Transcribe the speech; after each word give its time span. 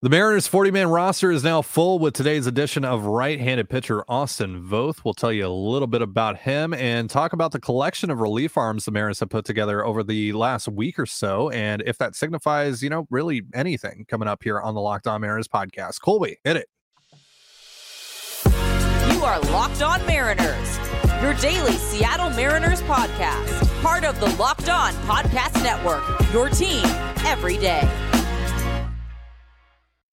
The 0.00 0.08
Mariners 0.08 0.46
40 0.46 0.70
man 0.70 0.90
roster 0.90 1.32
is 1.32 1.42
now 1.42 1.60
full 1.60 1.98
with 1.98 2.14
today's 2.14 2.46
edition 2.46 2.84
of 2.84 3.06
right 3.06 3.40
handed 3.40 3.68
pitcher 3.68 4.04
Austin 4.06 4.62
Voth. 4.62 5.04
We'll 5.04 5.12
tell 5.12 5.32
you 5.32 5.44
a 5.44 5.48
little 5.48 5.88
bit 5.88 6.02
about 6.02 6.38
him 6.38 6.72
and 6.72 7.10
talk 7.10 7.32
about 7.32 7.50
the 7.50 7.58
collection 7.58 8.08
of 8.08 8.20
relief 8.20 8.56
arms 8.56 8.84
the 8.84 8.92
Mariners 8.92 9.18
have 9.18 9.28
put 9.28 9.44
together 9.44 9.84
over 9.84 10.04
the 10.04 10.32
last 10.34 10.68
week 10.68 11.00
or 11.00 11.06
so. 11.06 11.50
And 11.50 11.82
if 11.84 11.98
that 11.98 12.14
signifies, 12.14 12.80
you 12.80 12.90
know, 12.90 13.08
really 13.10 13.42
anything 13.52 14.04
coming 14.06 14.28
up 14.28 14.44
here 14.44 14.60
on 14.60 14.74
the 14.74 14.80
Locked 14.80 15.08
On 15.08 15.20
Mariners 15.20 15.48
podcast. 15.48 16.00
Colby, 16.00 16.36
hit 16.44 16.56
it. 16.56 16.68
You 19.12 19.24
are 19.24 19.40
Locked 19.50 19.82
On 19.82 20.06
Mariners, 20.06 20.78
your 21.20 21.34
daily 21.34 21.72
Seattle 21.72 22.30
Mariners 22.30 22.82
podcast, 22.82 23.82
part 23.82 24.04
of 24.04 24.20
the 24.20 24.28
Locked 24.36 24.68
On 24.68 24.92
Podcast 25.08 25.60
Network, 25.64 26.04
your 26.32 26.48
team 26.50 26.84
every 27.26 27.58
day. 27.58 28.07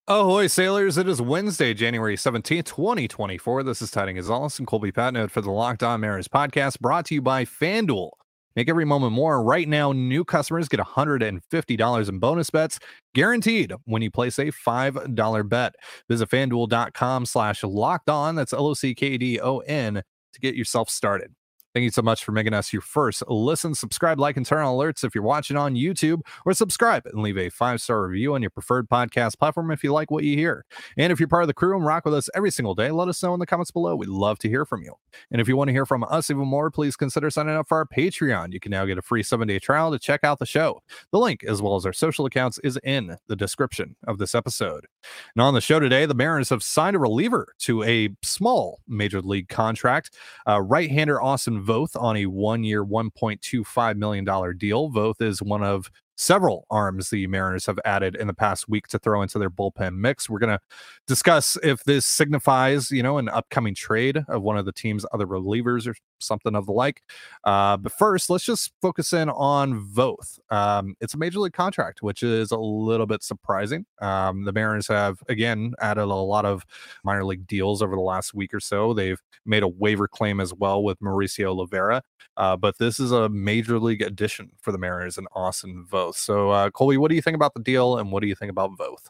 Ahoy, 0.08 0.46
sailors. 0.46 0.98
It 0.98 1.08
is 1.08 1.20
Wednesday, 1.20 1.74
January 1.74 2.14
17th, 2.16 2.66
2024. 2.66 3.64
This 3.64 3.82
is 3.82 3.90
Ty 3.90 4.06
Dane 4.06 4.14
Gonzalez 4.14 4.56
and 4.56 4.64
Colby 4.64 4.92
Patnode 4.92 5.32
for 5.32 5.40
the 5.40 5.50
Locked 5.50 5.82
On 5.82 6.00
Mariners 6.00 6.28
podcast 6.28 6.78
brought 6.78 7.06
to 7.06 7.14
you 7.16 7.20
by 7.20 7.44
FanDuel. 7.44 8.10
Make 8.54 8.68
every 8.68 8.84
moment 8.84 9.14
more. 9.14 9.42
Right 9.42 9.68
now, 9.68 9.90
new 9.90 10.24
customers 10.24 10.68
get 10.68 10.78
$150 10.78 12.08
in 12.08 12.18
bonus 12.20 12.50
bets 12.50 12.78
guaranteed 13.16 13.72
when 13.86 14.00
you 14.00 14.12
place 14.12 14.38
a 14.38 14.52
$5 14.52 15.48
bet. 15.48 15.74
Visit 16.08 16.30
fanduel.com 16.30 17.26
slash 17.26 17.64
locked 17.64 18.08
on. 18.08 18.36
That's 18.36 18.52
L 18.52 18.68
O 18.68 18.74
C 18.74 18.94
K 18.94 19.18
D 19.18 19.40
O 19.40 19.58
N 19.58 20.04
to 20.34 20.40
get 20.40 20.54
yourself 20.54 20.88
started. 20.88 21.34
Thank 21.76 21.84
you 21.84 21.90
so 21.90 22.00
much 22.00 22.24
for 22.24 22.32
making 22.32 22.54
us 22.54 22.72
your 22.72 22.80
first 22.80 23.22
listen. 23.28 23.74
Subscribe, 23.74 24.18
like, 24.18 24.38
and 24.38 24.46
turn 24.46 24.64
on 24.64 24.74
alerts 24.74 25.04
if 25.04 25.14
you're 25.14 25.22
watching 25.22 25.58
on 25.58 25.74
YouTube, 25.74 26.22
or 26.46 26.54
subscribe 26.54 27.04
and 27.04 27.20
leave 27.20 27.36
a 27.36 27.50
five 27.50 27.82
star 27.82 28.06
review 28.06 28.34
on 28.34 28.40
your 28.40 28.48
preferred 28.48 28.88
podcast 28.88 29.38
platform 29.38 29.70
if 29.70 29.84
you 29.84 29.92
like 29.92 30.10
what 30.10 30.24
you 30.24 30.38
hear. 30.38 30.64
And 30.96 31.12
if 31.12 31.20
you're 31.20 31.28
part 31.28 31.42
of 31.42 31.48
the 31.48 31.52
crew 31.52 31.76
and 31.76 31.84
rock 31.84 32.06
with 32.06 32.14
us 32.14 32.30
every 32.34 32.50
single 32.50 32.74
day, 32.74 32.90
let 32.90 33.08
us 33.08 33.22
know 33.22 33.34
in 33.34 33.40
the 33.40 33.44
comments 33.44 33.72
below. 33.72 33.94
We'd 33.94 34.08
love 34.08 34.38
to 34.38 34.48
hear 34.48 34.64
from 34.64 34.84
you. 34.84 34.94
And 35.30 35.38
if 35.38 35.48
you 35.48 35.56
want 35.58 35.68
to 35.68 35.72
hear 35.74 35.84
from 35.84 36.02
us 36.04 36.30
even 36.30 36.48
more, 36.48 36.70
please 36.70 36.96
consider 36.96 37.28
signing 37.28 37.54
up 37.54 37.68
for 37.68 37.76
our 37.76 37.84
Patreon. 37.84 38.54
You 38.54 38.60
can 38.60 38.70
now 38.70 38.86
get 38.86 38.96
a 38.96 39.02
free 39.02 39.22
seven 39.22 39.46
day 39.46 39.58
trial 39.58 39.90
to 39.90 39.98
check 39.98 40.24
out 40.24 40.38
the 40.38 40.46
show. 40.46 40.80
The 41.12 41.18
link, 41.18 41.44
as 41.44 41.60
well 41.60 41.76
as 41.76 41.84
our 41.84 41.92
social 41.92 42.24
accounts, 42.24 42.58
is 42.64 42.78
in 42.84 43.18
the 43.26 43.36
description 43.36 43.96
of 44.06 44.16
this 44.16 44.34
episode. 44.34 44.86
And 45.34 45.42
on 45.42 45.52
the 45.52 45.60
show 45.60 45.78
today, 45.78 46.06
the 46.06 46.14
Mariners 46.14 46.48
have 46.48 46.62
signed 46.62 46.96
a 46.96 47.00
reliever 47.00 47.52
to 47.58 47.82
a 47.82 48.16
small 48.22 48.80
major 48.88 49.20
league 49.20 49.50
contract. 49.50 50.16
Uh, 50.48 50.62
right 50.62 50.90
hander 50.90 51.20
Austin 51.20 51.65
Voth 51.66 52.00
on 52.00 52.16
a 52.16 52.26
one 52.26 52.64
year, 52.64 52.84
$1.25 52.84 53.96
million 53.96 54.24
deal. 54.56 54.90
Voth 54.90 55.20
is 55.20 55.42
one 55.42 55.62
of 55.62 55.90
several 56.16 56.66
arms 56.70 57.10
the 57.10 57.26
Mariners 57.26 57.66
have 57.66 57.78
added 57.84 58.16
in 58.16 58.26
the 58.26 58.34
past 58.34 58.68
week 58.68 58.88
to 58.88 58.98
throw 58.98 59.22
into 59.22 59.38
their 59.38 59.50
bullpen 59.50 59.96
mix. 59.96 60.28
We're 60.28 60.38
going 60.38 60.56
to 60.56 60.60
discuss 61.06 61.56
if 61.62 61.84
this 61.84 62.06
signifies, 62.06 62.90
you 62.90 63.02
know, 63.02 63.18
an 63.18 63.28
upcoming 63.28 63.74
trade 63.74 64.24
of 64.28 64.42
one 64.42 64.56
of 64.56 64.64
the 64.64 64.72
team's 64.72 65.04
other 65.12 65.26
relievers 65.26 65.86
or 65.86 65.94
something 66.18 66.54
of 66.54 66.66
the 66.66 66.72
like. 66.72 67.02
Uh, 67.44 67.76
but 67.76 67.92
first, 67.92 68.30
let's 68.30 68.44
just 68.44 68.72
focus 68.80 69.12
in 69.12 69.28
on 69.28 69.86
Voth. 69.86 70.38
Um, 70.50 70.94
it's 71.00 71.14
a 71.14 71.18
major 71.18 71.38
league 71.38 71.52
contract, 71.52 72.02
which 72.02 72.22
is 72.22 72.50
a 72.50 72.58
little 72.58 73.06
bit 73.06 73.22
surprising. 73.22 73.84
Um, 74.00 74.44
the 74.44 74.52
Mariners 74.52 74.88
have, 74.88 75.18
again, 75.28 75.74
added 75.80 76.02
a 76.02 76.06
lot 76.06 76.46
of 76.46 76.64
minor 77.04 77.24
league 77.24 77.46
deals 77.46 77.82
over 77.82 77.94
the 77.94 78.00
last 78.00 78.34
week 78.34 78.54
or 78.54 78.60
so. 78.60 78.94
They've 78.94 79.20
made 79.44 79.62
a 79.62 79.68
waiver 79.68 80.08
claim 80.08 80.40
as 80.40 80.54
well 80.54 80.82
with 80.82 80.98
Mauricio 81.00 81.54
Llovera. 81.54 82.02
Uh, 82.36 82.56
but 82.56 82.78
this 82.78 83.00
is 83.00 83.12
a 83.12 83.28
major 83.28 83.78
league 83.78 84.02
addition 84.02 84.50
for 84.60 84.72
the 84.72 84.78
Mariners 84.78 85.16
and 85.18 85.26
Austin 85.34 85.86
Voth. 85.90 86.05
So, 86.12 86.50
uh, 86.50 86.70
Colby, 86.70 86.96
what 86.96 87.08
do 87.08 87.14
you 87.14 87.22
think 87.22 87.34
about 87.34 87.54
the 87.54 87.60
deal, 87.60 87.98
and 87.98 88.10
what 88.10 88.20
do 88.20 88.26
you 88.26 88.34
think 88.34 88.50
about 88.50 88.76
Voth? 88.76 89.08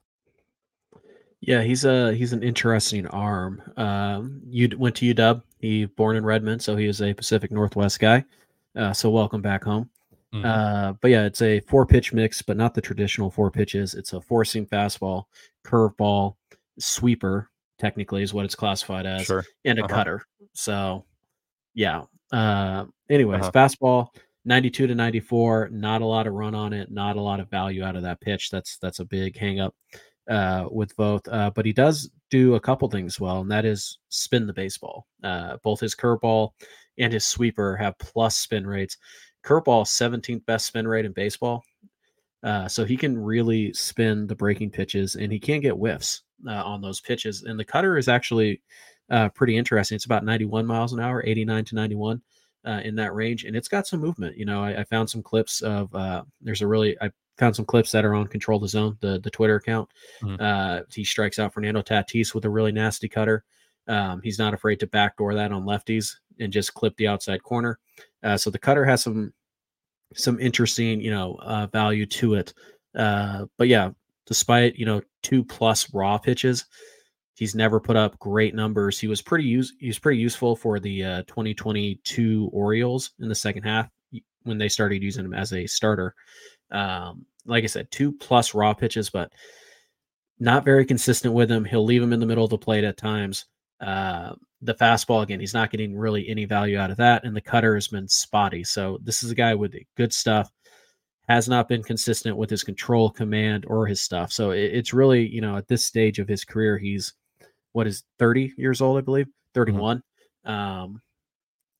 Yeah, 1.40 1.62
he's 1.62 1.84
a 1.84 2.14
he's 2.14 2.32
an 2.32 2.42
interesting 2.42 3.06
arm. 3.08 3.62
Um, 3.76 4.40
you 4.48 4.68
went 4.76 4.96
to 4.96 5.14
UW. 5.14 5.42
He 5.58 5.84
born 5.84 6.16
in 6.16 6.24
Redmond, 6.24 6.62
so 6.62 6.76
he 6.76 6.86
is 6.86 7.02
a 7.02 7.14
Pacific 7.14 7.50
Northwest 7.50 8.00
guy. 8.00 8.24
Uh, 8.74 8.92
so 8.92 9.10
welcome 9.10 9.42
back 9.42 9.64
home. 9.64 9.88
Mm-hmm. 10.34 10.44
Uh, 10.44 10.92
but 11.00 11.10
yeah, 11.10 11.24
it's 11.24 11.42
a 11.42 11.60
four 11.60 11.86
pitch 11.86 12.12
mix, 12.12 12.42
but 12.42 12.56
not 12.56 12.74
the 12.74 12.80
traditional 12.80 13.30
four 13.30 13.50
pitches. 13.50 13.94
It's 13.94 14.12
a 14.12 14.20
four 14.20 14.44
seam 14.44 14.66
fastball, 14.66 15.24
curveball, 15.64 16.36
sweeper. 16.78 17.50
Technically, 17.78 18.22
is 18.22 18.32
what 18.32 18.46
it's 18.46 18.54
classified 18.54 19.04
as, 19.04 19.26
sure. 19.26 19.44
and 19.66 19.78
a 19.78 19.84
uh-huh. 19.84 19.94
cutter. 19.94 20.22
So, 20.54 21.04
yeah, 21.74 22.04
uh, 22.32 22.86
anyways, 23.10 23.42
uh-huh. 23.42 23.50
fastball 23.52 24.08
92 24.46 24.86
to 24.86 24.94
94, 24.94 25.70
not 25.72 26.02
a 26.02 26.06
lot 26.06 26.26
of 26.26 26.32
run 26.32 26.54
on 26.54 26.72
it, 26.72 26.90
not 26.90 27.16
a 27.16 27.20
lot 27.20 27.40
of 27.40 27.50
value 27.50 27.82
out 27.82 27.96
of 27.96 28.02
that 28.02 28.20
pitch. 28.20 28.48
That's 28.50 28.78
that's 28.78 29.00
a 29.00 29.04
big 29.04 29.36
hang 29.36 29.60
up 29.60 29.74
uh, 30.30 30.66
with 30.70 30.96
Voth. 30.96 31.26
Uh, 31.30 31.50
but 31.50 31.66
he 31.66 31.72
does 31.72 32.08
do 32.30 32.54
a 32.54 32.60
couple 32.60 32.88
things 32.88 33.20
well, 33.20 33.40
and 33.40 33.50
that 33.50 33.64
is 33.64 33.98
spin 34.08 34.46
the 34.46 34.52
baseball. 34.52 35.06
Uh, 35.22 35.56
both 35.64 35.80
his 35.80 35.96
curveball 35.96 36.50
and 36.96 37.12
his 37.12 37.26
sweeper 37.26 37.76
have 37.76 37.98
plus 37.98 38.36
spin 38.36 38.66
rates. 38.66 38.96
Curveball 39.44 39.84
17th 39.84 40.46
best 40.46 40.66
spin 40.66 40.86
rate 40.86 41.04
in 41.04 41.12
baseball. 41.12 41.64
Uh, 42.42 42.68
so 42.68 42.84
he 42.84 42.96
can 42.96 43.18
really 43.18 43.72
spin 43.72 44.26
the 44.26 44.34
breaking 44.34 44.70
pitches 44.70 45.16
and 45.16 45.32
he 45.32 45.38
can't 45.40 45.62
get 45.62 45.72
whiffs 45.72 46.22
uh, 46.46 46.62
on 46.62 46.80
those 46.80 47.00
pitches. 47.00 47.42
And 47.42 47.58
the 47.58 47.64
cutter 47.64 47.96
is 47.96 48.06
actually 48.08 48.62
uh, 49.10 49.28
pretty 49.30 49.56
interesting. 49.56 49.96
It's 49.96 50.04
about 50.04 50.24
91 50.24 50.66
miles 50.66 50.92
an 50.92 51.00
hour, 51.00 51.24
89 51.26 51.64
to 51.66 51.74
91 51.74 52.22
uh, 52.66 52.80
in 52.84 52.96
that 52.96 53.14
range, 53.14 53.44
and 53.44 53.56
it's 53.56 53.68
got 53.68 53.86
some 53.86 54.00
movement. 54.00 54.36
You 54.36 54.44
know, 54.44 54.62
I, 54.62 54.80
I 54.80 54.84
found 54.84 55.08
some 55.08 55.22
clips 55.22 55.62
of 55.62 55.94
uh, 55.94 56.24
there's 56.40 56.62
a 56.62 56.66
really 56.66 56.96
I 57.00 57.10
found 57.38 57.54
some 57.54 57.64
clips 57.64 57.92
that 57.92 58.04
are 58.04 58.14
on 58.14 58.26
Control 58.26 58.58
the 58.58 58.68
Zone, 58.68 58.96
the 59.00 59.20
the 59.20 59.30
Twitter 59.30 59.56
account. 59.56 59.88
Mm-hmm. 60.22 60.42
Uh, 60.42 60.80
he 60.92 61.04
strikes 61.04 61.38
out 61.38 61.54
Fernando 61.54 61.82
Tatis 61.82 62.34
with 62.34 62.44
a 62.44 62.50
really 62.50 62.72
nasty 62.72 63.08
cutter. 63.08 63.44
Um, 63.88 64.20
he's 64.22 64.38
not 64.38 64.54
afraid 64.54 64.80
to 64.80 64.86
backdoor 64.86 65.34
that 65.34 65.52
on 65.52 65.64
lefties 65.64 66.16
and 66.40 66.52
just 66.52 66.74
clip 66.74 66.96
the 66.96 67.06
outside 67.06 67.42
corner. 67.42 67.78
Uh, 68.22 68.36
so 68.36 68.50
the 68.50 68.58
cutter 68.58 68.84
has 68.84 69.02
some 69.02 69.32
some 70.14 70.40
interesting, 70.40 71.00
you 71.00 71.10
know, 71.10 71.38
uh, 71.42 71.66
value 71.68 72.06
to 72.06 72.34
it. 72.34 72.52
Uh, 72.94 73.46
but 73.58 73.68
yeah, 73.68 73.90
despite 74.26 74.76
you 74.76 74.86
know 74.86 75.02
two 75.22 75.44
plus 75.44 75.92
raw 75.94 76.18
pitches, 76.18 76.66
He's 77.36 77.54
never 77.54 77.78
put 77.78 77.96
up 77.96 78.18
great 78.18 78.54
numbers. 78.54 78.98
He 78.98 79.08
was 79.08 79.20
pretty 79.20 79.44
use 79.44 79.74
he 79.78 79.88
was 79.88 79.98
pretty 79.98 80.18
useful 80.18 80.56
for 80.56 80.80
the 80.80 81.04
uh, 81.04 81.22
2022 81.24 82.50
Orioles 82.50 83.10
in 83.20 83.28
the 83.28 83.34
second 83.34 83.62
half 83.62 83.90
when 84.44 84.56
they 84.56 84.70
started 84.70 85.02
using 85.02 85.24
him 85.24 85.34
as 85.34 85.52
a 85.52 85.66
starter. 85.66 86.14
Um, 86.70 87.26
like 87.44 87.62
I 87.62 87.66
said, 87.66 87.90
two 87.90 88.10
plus 88.10 88.54
raw 88.54 88.72
pitches, 88.72 89.10
but 89.10 89.30
not 90.38 90.64
very 90.64 90.86
consistent 90.86 91.34
with 91.34 91.50
him. 91.50 91.64
He'll 91.64 91.84
leave 91.84 92.02
him 92.02 92.14
in 92.14 92.20
the 92.20 92.26
middle 92.26 92.44
of 92.44 92.50
the 92.50 92.58
plate 92.58 92.84
at 92.84 92.96
times. 92.96 93.44
Uh, 93.80 94.34
the 94.62 94.74
fastball 94.74 95.22
again, 95.22 95.38
he's 95.38 95.54
not 95.54 95.70
getting 95.70 95.94
really 95.94 96.26
any 96.28 96.46
value 96.46 96.78
out 96.78 96.90
of 96.90 96.96
that, 96.96 97.24
and 97.24 97.36
the 97.36 97.40
cutter 97.42 97.74
has 97.74 97.88
been 97.88 98.08
spotty. 98.08 98.64
So 98.64 98.98
this 99.02 99.22
is 99.22 99.30
a 99.30 99.34
guy 99.34 99.54
with 99.54 99.74
good 99.96 100.12
stuff. 100.12 100.50
Has 101.28 101.48
not 101.48 101.68
been 101.68 101.82
consistent 101.82 102.36
with 102.36 102.48
his 102.48 102.64
control, 102.64 103.10
command, 103.10 103.66
or 103.66 103.86
his 103.86 104.00
stuff. 104.00 104.32
So 104.32 104.52
it, 104.52 104.72
it's 104.72 104.94
really, 104.94 105.26
you 105.26 105.40
know, 105.42 105.56
at 105.56 105.68
this 105.68 105.84
stage 105.84 106.18
of 106.18 106.28
his 106.28 106.44
career, 106.44 106.78
he's 106.78 107.12
what 107.76 107.86
is 107.86 108.04
30 108.18 108.54
years 108.56 108.80
old, 108.80 108.96
I 108.96 109.02
believe, 109.02 109.26
mm-hmm. 109.26 109.60
31. 109.60 109.98
Mm-hmm. 109.98 110.50
Um, 110.50 111.02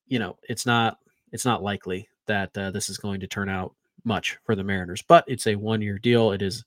you 0.05 0.19
know, 0.19 0.37
it's 0.47 0.65
not 0.65 0.99
it's 1.31 1.43
not 1.43 1.63
likely 1.63 2.07
that 2.27 2.55
uh, 2.55 2.69
this 2.69 2.87
is 2.87 2.99
going 2.99 3.19
to 3.21 3.27
turn 3.27 3.49
out 3.49 3.73
much 4.03 4.37
for 4.45 4.55
the 4.55 4.63
Mariners, 4.63 5.01
but 5.01 5.25
it's 5.27 5.47
a 5.47 5.55
one 5.55 5.81
year 5.81 5.97
deal. 5.97 6.31
It 6.31 6.43
is 6.43 6.63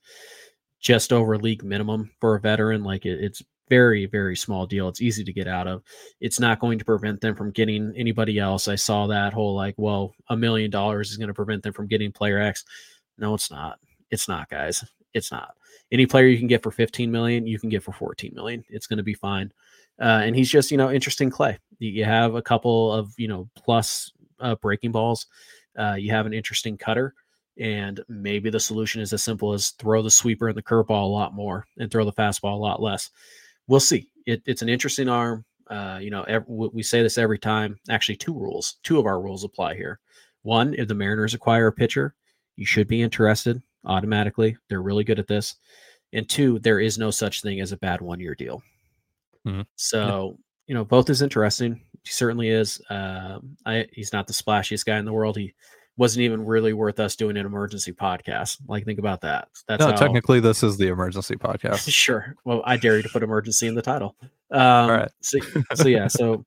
just 0.81 1.13
over 1.13 1.39
league 1.39 1.63
minimum 1.63 2.11
for 2.21 2.35
a 2.35 2.41
veteran. 2.41 2.83
Like 2.83 3.07
it, 3.07 3.23
it's 3.23 3.41
very 3.69 4.07
very 4.07 4.35
small 4.35 4.67
deal. 4.67 4.89
It's 4.89 5.01
easy 5.01 5.23
to 5.23 5.33
get 5.33 5.47
out 5.47 5.69
of. 5.69 5.85
It's 6.21 6.41
not 6.41 6.59
going 6.59 6.81
to 6.81 6.85
prevent 6.85 7.21
them 7.21 7.37
from 7.37 7.53
getting 7.53 7.95
anybody 7.97 8.41
else. 8.41 8.67
I 8.67 8.75
saw 8.75 9.07
that 9.07 9.33
whole 9.33 9.55
like, 9.55 9.77
well, 9.79 10.13
a 10.29 10.37
million 10.37 10.73
dollars 10.73 11.13
is 11.13 11.19
going 11.19 11.29
to 11.29 11.35
prevent 11.35 11.63
them 11.63 11.73
from 11.73 11.87
getting 11.87 12.11
player 12.11 12.41
X. 12.41 12.65
No, 13.17 13.35
it's 13.35 13.51
not. 13.51 13.79
It's 14.11 14.27
not, 14.27 14.49
guys. 14.51 14.85
It's 15.15 15.33
not 15.33 15.55
any 15.93 16.07
player 16.07 16.27
you 16.27 16.39
can 16.39 16.47
get 16.47 16.63
for 16.63 16.71
15 16.71 17.11
million, 17.11 17.47
you 17.47 17.59
can 17.59 17.69
get 17.69 17.83
for 17.83 17.93
14 17.93 18.33
million. 18.35 18.65
It's 18.69 18.87
going 18.87 18.99
to 18.99 19.03
be 19.03 19.15
fine. 19.15 19.53
Uh, 20.01 20.23
and 20.25 20.35
he's 20.35 20.51
just, 20.51 20.71
you 20.71 20.77
know, 20.77 20.91
interesting 20.91 21.31
clay. 21.31 21.59
You 21.79 22.05
have 22.05 22.35
a 22.35 22.43
couple 22.43 22.93
of, 22.93 23.13
you 23.19 23.29
know, 23.29 23.49
plus 23.57 24.13
uh, 24.39 24.55
breaking 24.57 24.93
balls. 24.93 25.27
Uh, 25.79 25.95
you 25.95 26.11
have 26.13 26.27
an 26.27 26.33
interesting 26.33 26.79
cutter. 26.79 27.15
And 27.59 28.01
maybe 28.09 28.49
the 28.49 28.61
solution 28.61 29.03
is 29.03 29.13
as 29.13 29.23
simple 29.23 29.53
as 29.53 29.71
throw 29.71 30.01
the 30.01 30.11
sweeper 30.11 30.49
and 30.49 30.57
the 30.57 30.63
curveball 30.63 31.03
a 31.03 31.07
lot 31.07 31.35
more 31.35 31.67
and 31.79 31.91
throw 31.91 32.05
the 32.05 32.13
fastball 32.13 32.55
a 32.55 32.57
lot 32.57 32.81
less. 32.81 33.11
We'll 33.67 33.81
see. 33.81 34.11
It, 34.27 34.43
it's 34.47 34.63
an 34.63 34.69
interesting 34.69 35.09
arm. 35.09 35.45
Uh, 35.69 35.99
you 36.01 36.11
know, 36.11 36.23
every, 36.23 36.47
we 36.49 36.83
say 36.83 37.03
this 37.03 37.19
every 37.19 37.39
time. 37.39 37.79
Actually, 37.91 38.17
two 38.17 38.35
rules, 38.35 38.77
two 38.83 38.99
of 38.99 39.07
our 39.07 39.21
rules 39.21 39.45
apply 39.45 39.75
here. 39.75 40.01
One, 40.43 40.75
if 40.75 40.89
the 40.89 40.95
Mariners 40.95 41.35
acquire 41.35 41.67
a 41.67 41.73
pitcher, 41.73 42.15
you 42.57 42.65
should 42.65 42.89
be 42.89 43.03
interested 43.03 43.63
automatically. 43.85 44.57
They're 44.69 44.83
really 44.83 45.05
good 45.05 45.19
at 45.19 45.27
this. 45.27 45.57
And 46.13 46.29
two, 46.29 46.59
there 46.59 46.81
is 46.81 46.99
no 46.99 47.11
such 47.11 47.43
thing 47.43 47.61
as 47.61 47.73
a 47.73 47.77
bad 47.77 48.01
one 48.01 48.21
year 48.21 48.35
deal. 48.35 48.63
Mm-hmm. 49.47 49.63
So, 49.77 50.37
yeah. 50.37 50.43
you 50.67 50.75
know, 50.75 50.85
Voth 50.85 51.11
is 51.11 51.23
interesting. 51.23 51.81
He 52.03 52.11
certainly 52.11 52.49
is. 52.49 52.81
Uh, 52.91 53.39
I, 53.65 53.87
he's 53.93 54.13
not 54.13 54.27
the 54.27 54.33
splashiest 54.33 54.87
guy 54.87 54.99
in 54.99 55.05
the 55.05 55.13
world. 55.13 55.37
He 55.37 55.55
wasn't 55.97 56.23
even 56.23 56.45
really 56.45 56.73
worth 56.73 56.99
us 56.99 57.15
doing 57.15 57.37
an 57.37 57.47
emergency 57.47 57.93
podcast. 57.93 58.59
Like, 58.67 58.85
think 58.85 58.99
about 58.99 59.21
that. 59.21 59.49
That's 59.69 59.81
no, 59.81 59.89
how... 59.89 59.97
technically 59.97 60.41
this 60.41 60.63
is 60.63 60.79
the 60.79 60.89
emergency 60.89 61.37
podcast. 61.37 61.89
sure. 61.93 62.35
Well, 62.45 62.63
I 62.65 62.77
dare 62.77 62.97
you 62.97 63.03
to 63.03 63.09
put 63.09 63.23
emergency 63.23 63.67
in 63.67 63.75
the 63.75 63.83
title. 63.83 64.17
Um, 64.51 64.61
All 64.61 64.91
right. 64.91 65.11
so, 65.21 65.39
so 65.75 65.89
yeah. 65.89 66.09
So 66.09 66.45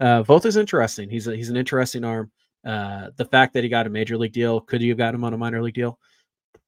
uh, 0.00 0.24
Voth 0.24 0.44
is 0.44 0.56
interesting. 0.56 1.08
He's 1.08 1.26
a, 1.26 1.36
he's 1.36 1.50
an 1.50 1.56
interesting 1.56 2.04
arm. 2.04 2.30
Uh, 2.66 3.10
the 3.16 3.24
fact 3.24 3.54
that 3.54 3.64
he 3.64 3.70
got 3.70 3.86
a 3.86 3.90
major 3.90 4.18
league 4.18 4.32
deal, 4.32 4.60
could 4.60 4.82
you 4.82 4.90
have 4.90 4.98
got 4.98 5.14
him 5.14 5.24
on 5.24 5.32
a 5.34 5.38
minor 5.38 5.62
league 5.62 5.74
deal? 5.74 5.98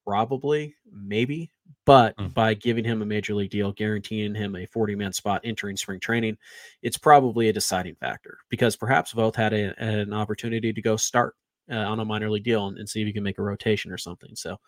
Probably, 0.07 0.75
maybe. 0.91 1.51
But 1.85 2.17
mm. 2.17 2.33
by 2.33 2.55
giving 2.55 2.85
him 2.85 3.03
a 3.03 3.07
major 3.07 3.35
league 3.35 3.51
deal, 3.51 3.73
guaranteeing 3.73 4.35
him 4.35 4.55
a 4.55 4.67
40 4.67 4.95
man 4.95 5.13
spot 5.13 5.41
entering 5.45 5.77
spring 5.77 5.99
training, 5.99 6.39
it's 6.83 6.97
probably 6.97 7.49
a 7.49 7.53
deciding 7.53 7.97
factor 7.97 8.39
because 8.51 8.77
perhaps 8.77 9.13
Voth 9.13 9.35
had 9.35 9.53
a, 9.53 9.75
an 9.83 10.13
opportunity 10.13 10.73
to 10.73 10.83
go 10.83 10.97
start 10.97 11.35
uh, 11.71 11.77
on 11.77 12.01
a 12.01 12.05
minor 12.05 12.31
league 12.31 12.45
deal 12.45 12.67
and, 12.67 12.79
and, 12.79 12.89
see 12.89 13.01
if 13.01 13.07
he 13.07 13.13
can 13.13 13.23
make 13.23 13.39
a 13.39 13.43
rotation 13.43 13.91
or 13.91 13.99
something. 13.99 14.35
So, 14.35 14.59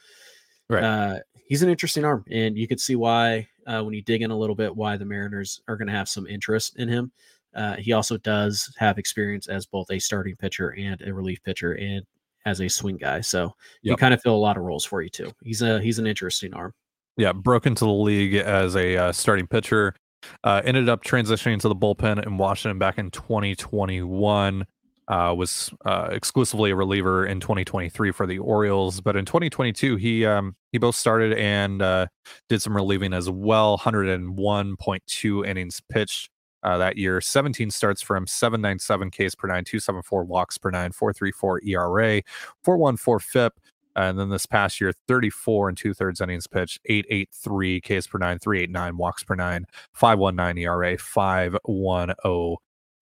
right. 0.69 0.83
uh, 0.83 1.19
he's 1.47 1.63
an 1.63 1.69
interesting 1.69 2.05
arm, 2.05 2.25
and 2.31 2.57
you 2.57 2.67
could 2.69 2.81
see 2.81 2.97
why 2.97 3.49
uh, 3.67 3.83
when 3.83 3.95
you 3.95 4.03
dig 4.03 4.23
in 4.23 4.31
a 4.31 4.39
little 4.39 4.57
bit 4.57 4.75
why 4.75 4.97
the 4.97 5.05
Mariners 5.05 5.61
are 5.69 5.77
going 5.77 5.89
to 5.89 5.95
have 5.95 6.09
some 6.09 6.27
interest 6.27 6.77
in 6.77 6.89
him. 6.89 7.13
Uh, 7.55 7.77
he 7.77 7.93
also 7.93 8.17
does 8.19 8.73
have 8.79 8.99
experience 8.99 9.47
as 9.47 9.67
both 9.67 9.91
a 9.91 9.99
starting 9.99 10.35
pitcher 10.37 10.75
and 10.77 11.01
a 11.03 11.15
relief 11.15 11.43
pitcher, 11.45 11.73
and 11.73 12.05
as 12.45 12.61
a 12.61 12.69
swing 12.69 12.97
guy. 12.97 13.21
So 13.21 13.55
yep. 13.83 13.93
he 13.93 13.97
kind 13.97 14.15
of 14.15 14.21
fill 14.23 14.35
a 14.35 14.37
lot 14.37 14.57
of 14.57 14.63
roles 14.63 14.85
for 14.85 15.03
you 15.03 15.09
too. 15.09 15.33
He's 15.43 15.63
a 15.63 15.81
he's 15.81 15.99
an 15.99 16.07
interesting 16.07 16.55
arm. 16.55 16.73
Yeah, 17.17 17.33
broke 17.33 17.67
into 17.67 17.85
the 17.85 17.93
league 17.93 18.35
as 18.35 18.75
a 18.77 18.97
uh, 18.97 19.13
starting 19.13 19.47
pitcher. 19.47 19.95
Uh, 20.43 20.63
ended 20.65 20.89
up 20.89 21.05
transitioning 21.05 21.61
to 21.61 21.69
the 21.69 21.77
bullpen 21.77 22.25
in 22.27 22.39
Washington 22.39 22.79
back 22.79 22.99
in 22.99 23.11
2021 23.11 24.67
uh, 25.09 25.35
was 25.37 25.71
uh, 25.85 26.09
exclusively 26.11 26.71
a 26.71 26.77
reliever 26.77 27.27
in 27.27 27.41
2023 27.41 28.11
for 28.11 28.27
the 28.27 28.39
Orioles, 28.39 29.01
but 29.01 29.17
in 29.17 29.25
2022 29.25 29.97
he 29.97 30.25
um, 30.25 30.57
he 30.73 30.79
both 30.79 30.97
started 30.97 31.35
and 31.35 31.83
uh, 31.83 32.07
did 32.49 32.63
some 32.63 32.75
relieving 32.75 33.13
as 33.13 33.29
well. 33.29 33.79
101.2 33.79 35.47
innings 35.47 35.83
pitched 35.91 36.31
uh, 36.65 36.79
that 36.79 36.97
year. 36.97 37.21
17 37.21 37.71
starts 37.71 38.03
for 38.03 38.17
him, 38.17 38.27
797 38.27 39.11
Ks 39.11 39.35
per 39.35 39.47
nine, 39.47 39.65
274 39.65 40.25
walks 40.25 40.59
per 40.59 40.71
nine, 40.71 40.93
434 40.93 41.61
ERA, 41.65 42.23
414 42.63 43.19
FIP. 43.21 43.61
And 43.97 44.19
then 44.19 44.29
this 44.29 44.47
past 44.47 44.81
year, 44.81 44.93
34 45.07 45.69
and 45.69 45.79
two 45.79 45.95
thirds 45.95 46.21
innings 46.21 46.49
pitched, 46.49 46.81
883 46.87 47.81
Ks 47.81 48.07
per 48.09 48.19
nine, 48.19 48.39
389 48.41 48.97
walks 48.97 49.23
per 49.23 49.37
nine, 49.37 49.67
519 49.93 50.65
ERA, 50.65 50.99
510 50.99 52.57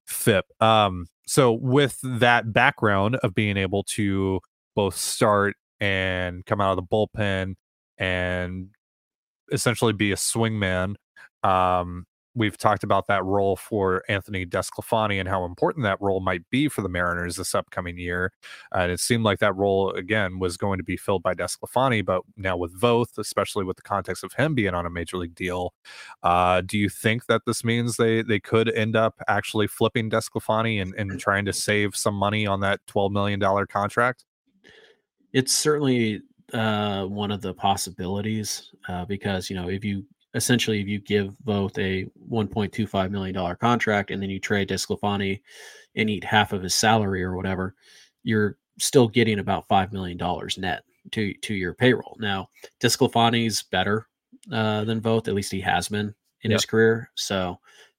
FIP. 0.06 0.44
Um, 0.60 1.06
so 1.26 1.52
with 1.52 1.98
that 2.02 2.52
background 2.52 3.16
of 3.16 3.34
being 3.34 3.56
able 3.56 3.84
to 3.84 4.40
both 4.74 4.96
start 4.96 5.56
and 5.80 6.44
come 6.44 6.60
out 6.60 6.76
of 6.76 6.76
the 6.76 6.82
bullpen 6.82 7.54
and 7.96 8.68
essentially 9.50 9.92
be 9.92 10.12
a 10.12 10.16
swingman 10.16 10.96
um, 11.42 12.04
we've 12.34 12.56
talked 12.56 12.82
about 12.82 13.06
that 13.06 13.24
role 13.24 13.56
for 13.56 14.02
Anthony 14.08 14.46
DeSclafani 14.46 15.20
and 15.20 15.28
how 15.28 15.44
important 15.44 15.84
that 15.84 16.00
role 16.00 16.20
might 16.20 16.48
be 16.50 16.68
for 16.68 16.80
the 16.82 16.88
Mariners 16.88 17.36
this 17.36 17.54
upcoming 17.54 17.98
year. 17.98 18.32
and 18.72 18.90
it 18.90 19.00
seemed 19.00 19.24
like 19.24 19.38
that 19.40 19.54
role 19.54 19.90
again 19.90 20.38
was 20.38 20.56
going 20.56 20.78
to 20.78 20.84
be 20.84 20.96
filled 20.96 21.22
by 21.22 21.34
DeSclafani, 21.34 22.04
but 22.04 22.22
now 22.36 22.56
with 22.56 22.78
Voth, 22.78 23.18
especially 23.18 23.64
with 23.64 23.76
the 23.76 23.82
context 23.82 24.24
of 24.24 24.32
him 24.34 24.54
being 24.54 24.74
on 24.74 24.86
a 24.86 24.90
major 24.90 25.16
league 25.16 25.34
deal, 25.34 25.74
uh, 26.22 26.60
do 26.62 26.78
you 26.78 26.88
think 26.88 27.26
that 27.26 27.42
this 27.46 27.64
means 27.64 27.96
they 27.96 28.22
they 28.22 28.40
could 28.40 28.70
end 28.70 28.96
up 28.96 29.14
actually 29.28 29.66
flipping 29.66 30.10
DeSclafani 30.10 30.80
and, 30.80 30.94
and 30.94 31.20
trying 31.20 31.44
to 31.44 31.52
save 31.52 31.94
some 31.94 32.14
money 32.14 32.46
on 32.46 32.60
that 32.60 32.80
twelve 32.86 33.12
million 33.12 33.38
dollar 33.38 33.66
contract? 33.66 34.24
It's 35.32 35.52
certainly 35.52 36.22
uh, 36.52 37.06
one 37.06 37.30
of 37.30 37.40
the 37.40 37.54
possibilities 37.54 38.70
uh, 38.88 39.04
because 39.04 39.48
you 39.48 39.56
know 39.56 39.68
if 39.68 39.84
you 39.84 40.04
essentially 40.34 40.80
if 40.80 40.88
you 40.88 40.98
give 40.98 41.34
Voth 41.44 41.78
a 41.78 42.08
1.25 42.30 43.10
million 43.10 43.34
dollar 43.34 43.54
contract 43.54 44.10
and 44.10 44.22
then 44.22 44.30
you 44.30 44.38
trade 44.38 44.68
DeSclafani 44.68 45.40
and 45.94 46.08
eat 46.08 46.24
half 46.24 46.52
of 46.52 46.62
his 46.62 46.74
salary 46.74 47.22
or 47.22 47.36
whatever, 47.36 47.74
you're 48.22 48.56
still 48.78 49.08
getting 49.08 49.38
about 49.38 49.68
five 49.68 49.92
million 49.92 50.16
dollars 50.16 50.58
net 50.58 50.82
to 51.10 51.34
to 51.34 51.54
your 51.54 51.74
payroll. 51.74 52.16
Now, 52.18 52.48
DeSclafani's 52.80 53.62
better 53.62 54.06
uh, 54.50 54.84
than 54.84 55.00
Voth. 55.00 55.28
At 55.28 55.34
least 55.34 55.52
he 55.52 55.60
has 55.60 55.88
been 55.88 56.14
in 56.42 56.50
yep. 56.50 56.60
his 56.60 56.66
career. 56.66 57.10
So 57.14 57.58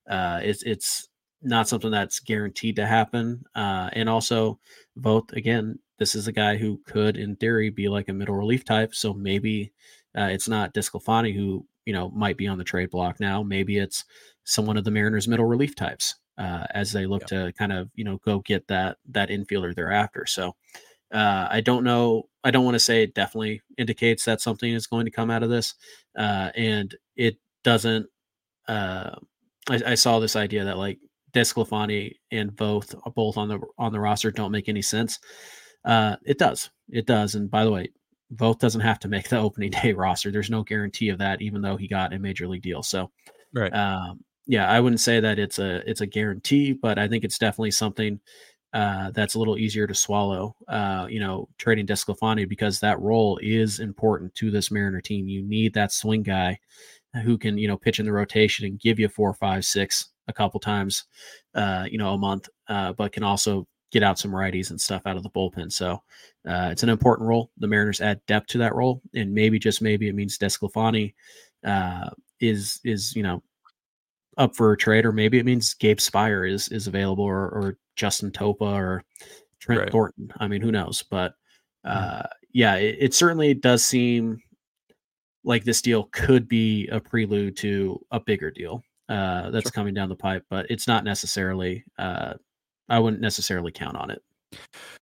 uh, 0.10 0.40
it's 0.44 0.64
it's 0.64 1.08
not 1.42 1.68
something 1.68 1.92
that's 1.92 2.20
guaranteed 2.20 2.78
to 2.78 2.88
happen. 2.88 3.44
Uh, 3.54 3.90
and 3.94 4.10
also, 4.10 4.60
Voth 5.00 5.34
again, 5.34 5.78
this 6.00 6.16
is 6.16 6.28
a 6.28 6.32
guy 6.32 6.58
who 6.58 6.80
could, 6.86 7.18
in 7.18 7.36
theory, 7.36 7.70
be 7.70 7.88
like 7.90 8.10
a 8.10 8.14
middle 8.14 8.36
relief 8.36 8.66
type. 8.66 8.96
So 8.96 9.14
maybe 9.14 9.74
uh, 10.18 10.30
it's 10.32 10.48
not 10.48 10.74
DeSclafani 10.74 11.36
who 11.36 11.66
you 11.86 11.94
know 11.94 12.10
might 12.10 12.38
be 12.38 12.48
on 12.48 12.58
the 12.58 12.64
trade 12.64 12.90
block 12.90 13.20
now. 13.20 13.44
Maybe 13.44 13.78
it's 13.78 14.06
someone 14.44 14.78
of 14.78 14.84
the 14.84 14.92
Mariners' 14.92 15.28
middle 15.28 15.46
relief 15.46 15.76
types 15.76 16.16
uh, 16.38 16.66
as 16.72 16.92
they 16.92 17.06
look 17.06 17.26
to 17.28 17.54
kind 17.58 17.72
of 17.72 17.90
you 17.96 18.04
know 18.04 18.20
go 18.26 18.40
get 18.40 18.68
that 18.68 18.98
that 19.10 19.30
infielder 19.30 19.74
they're 19.76 19.86
thereafter. 19.86 20.26
So 20.26 20.56
uh, 21.14 21.48
I 21.50 21.62
don't 21.62 21.84
know. 21.84 22.24
I 22.44 22.52
don't 22.52 22.66
want 22.66 22.76
to 22.76 22.80
say 22.80 23.04
it 23.04 23.14
definitely 23.14 23.62
indicates 23.78 24.26
that 24.26 24.42
something 24.42 24.74
is 24.74 24.88
going 24.88 25.06
to 25.06 25.12
come 25.12 25.30
out 25.30 25.44
of 25.44 25.50
this, 25.50 25.76
uh, 26.18 26.50
and 26.56 26.94
it 27.16 27.38
doesn't. 27.64 28.08
Uh, 28.68 29.12
I, 29.70 29.82
I, 29.88 29.96
saw 29.96 30.20
this 30.20 30.36
idea 30.36 30.64
that 30.64 30.78
like 30.78 31.00
DeSclafani 31.34 32.14
and 32.32 32.52
Voth 32.52 32.96
both 33.14 33.38
on 33.38 33.50
the 33.50 33.60
on 33.78 33.92
the 33.92 34.00
roster 34.00 34.32
don't 34.32 34.52
make 34.52 34.70
any 34.70 34.82
sense. 34.82 35.20
Uh, 35.86 36.16
it 36.26 36.40
does. 36.40 36.70
It 36.90 37.06
does. 37.06 37.36
And 37.36 37.52
by 37.52 37.66
the 37.66 37.72
way, 37.72 37.90
Voth 38.36 38.60
doesn't 38.60 38.82
have 38.82 39.00
to 39.00 39.08
make 39.08 39.30
the 39.30 39.40
opening 39.40 39.72
day 39.72 39.94
roster. 39.94 40.32
There's 40.32 40.50
no 40.50 40.64
guarantee 40.64 41.10
of 41.10 41.20
that, 41.20 41.42
even 41.42 41.62
though 41.62 41.78
he 41.78 41.88
got 41.88 42.14
a 42.14 42.20
major 42.20 42.48
league 42.48 42.64
deal. 42.64 42.84
So, 42.84 43.12
right. 43.54 43.74
Um, 43.74 44.24
yeah, 44.46 44.70
I 44.70 44.80
wouldn't 44.80 45.00
say 45.00 45.20
that 45.20 45.40
it's 45.40 45.60
a 45.60 45.90
it's 45.90 46.02
a 46.02 46.06
guarantee, 46.06 46.74
but 46.74 47.00
I 47.00 47.08
think 47.08 47.24
it's 47.24 47.38
definitely 47.38 47.72
something 47.72 48.20
uh, 48.74 49.12
that's 49.12 49.36
a 49.36 49.40
little 49.40 49.58
easier 49.58 49.88
to 49.88 49.94
swallow. 49.94 50.56
Uh, 50.68 51.08
you 51.10 51.20
know, 51.20 51.48
trading 51.58 51.86
DeSclafani 51.86 52.48
because 52.50 52.80
that 52.80 53.00
role 53.00 53.40
is 53.42 53.80
important 53.80 54.34
to 54.36 54.52
this 54.52 54.72
Mariner 54.72 55.00
team. 55.00 55.28
You 55.28 55.44
need 55.44 55.74
that 55.76 55.92
swing 55.92 56.24
guy 56.24 56.60
who 57.24 57.38
can 57.38 57.58
you 57.58 57.68
know 57.68 57.78
pitch 57.78 58.00
in 58.00 58.06
the 58.06 58.12
rotation 58.12 58.66
and 58.66 58.80
give 58.80 59.00
you 59.00 59.08
four, 59.08 59.34
five, 59.34 59.64
six 59.64 60.10
a 60.28 60.34
couple 60.34 60.60
times, 60.60 61.06
uh, 61.56 61.86
you 61.90 61.98
know, 61.98 62.14
a 62.14 62.18
month, 62.18 62.50
uh, 62.68 62.94
but 62.94 63.12
can 63.12 63.24
also 63.24 63.68
get 63.92 64.04
out 64.04 64.18
some 64.18 64.32
righties 64.32 64.72
and 64.72 64.82
stuff 64.82 65.04
out 65.06 65.18
of 65.18 65.24
the 65.24 65.30
bullpen. 65.30 65.72
So 65.72 66.02
uh, 66.48 66.70
it's 66.72 66.84
an 66.84 66.90
important 66.90 67.28
role. 67.28 67.52
The 67.58 67.68
Mariners 67.68 68.02
add 68.02 68.22
depth 68.28 68.48
to 68.48 68.58
that 68.60 68.76
role, 68.76 69.02
and 69.14 69.34
maybe 69.34 69.60
just 69.60 69.82
maybe 69.82 70.08
it 70.10 70.16
means 70.16 70.38
DeSclafani 70.38 71.14
uh, 71.66 72.10
is 72.40 72.80
is 72.84 73.16
you 73.16 73.24
know 73.24 73.42
up 74.38 74.56
for 74.56 74.72
a 74.72 74.78
trade, 74.78 75.06
or 75.06 75.12
maybe 75.12 75.40
it 75.40 75.46
means 75.46 75.74
Gabe 75.74 75.98
Speier 75.98 76.50
is 76.50 76.70
is 76.70 76.88
available, 76.88 77.24
or, 77.24 77.50
or 77.50 77.78
Justin 77.96 78.32
Topa, 78.32 78.62
or 78.62 79.04
Trent 79.60 79.82
right. 79.82 79.92
Thornton. 79.92 80.32
I 80.38 80.48
mean, 80.48 80.62
who 80.62 80.72
knows? 80.72 81.04
But 81.04 81.34
hmm. 81.86 81.92
uh, 81.92 82.24
yeah, 82.52 82.76
it, 82.76 82.98
it 83.00 83.14
certainly 83.14 83.54
does 83.54 83.86
seem 83.86 84.40
like 85.46 85.64
this 85.64 85.82
deal 85.82 86.06
could 86.12 86.48
be 86.48 86.88
a 86.88 87.00
prelude 87.00 87.58
to 87.58 88.00
a 88.12 88.20
bigger 88.20 88.50
deal 88.50 88.82
uh, 89.10 89.50
that's 89.50 89.66
sure. 89.66 89.72
coming 89.72 89.94
down 89.94 90.10
the 90.10 90.16
pipe, 90.16 90.46
but 90.50 90.66
it's 90.70 90.88
not 90.88 91.04
necessarily 91.04 91.84
uh, 91.98 92.34
I 92.90 93.00
wouldn't 93.00 93.22
necessarily 93.22 93.72
count 93.72 93.98
on 93.98 94.10
it. 94.10 94.22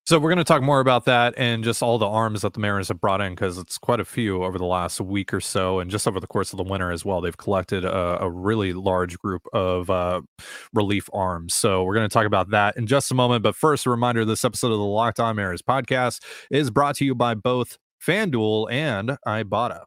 So 0.05 0.20
we're 0.20 0.29
going 0.29 0.38
to 0.38 0.43
talk 0.43 0.62
more 0.62 0.79
about 0.79 1.05
that 1.05 1.36
and 1.38 1.63
just 1.63 1.84
all 1.84 1.98
the 1.98 2.08
arms 2.08 2.41
that 2.41 2.53
the 2.53 2.60
Mariners 2.60 2.88
have 2.88 3.00
brought 3.00 3.22
in 3.22 3.34
because 3.34 3.58
it's 3.58 3.77
quite 3.77 4.00
a 4.00 4.05
few 4.05 4.43
over 4.43 4.58
the 4.58 4.65
last 4.65 5.00
week 5.00 5.34
or 5.34 5.39
so, 5.39 5.79
and 5.79 5.91
just 5.91 6.08
over 6.08 6.20
the 6.20 6.27
course 6.27 6.51
of 6.53 6.58
the 6.58 6.63
winter 6.63 6.91
as 6.91 7.05
well. 7.05 7.22
They've 7.22 7.38
collected 7.38 7.86
a, 7.86 8.24
a 8.24 8.29
really 8.29 8.74
large 8.74 9.17
group 9.20 9.43
of 9.53 9.89
uh, 9.89 10.22
relief 10.74 11.08
arms. 11.13 11.53
So 11.53 11.84
we're 11.84 11.96
going 11.96 12.10
to 12.10 12.13
talk 12.13 12.25
about 12.25 12.50
that 12.50 12.77
in 12.77 12.88
just 12.88 13.12
a 13.12 13.15
moment. 13.15 13.43
But 13.43 13.55
first, 13.55 13.86
a 13.86 13.89
reminder: 13.89 14.25
this 14.25 14.43
episode 14.43 14.72
of 14.72 14.79
the 14.79 14.86
Locked 14.86 15.20
On 15.20 15.36
Mariners 15.36 15.62
podcast 15.62 16.22
is 16.50 16.72
brought 16.72 16.96
to 16.96 17.05
you 17.05 17.15
by 17.15 17.36
both 17.36 17.77
FanDuel 18.05 18.72
and 18.72 19.17
Ibotta. 19.27 19.84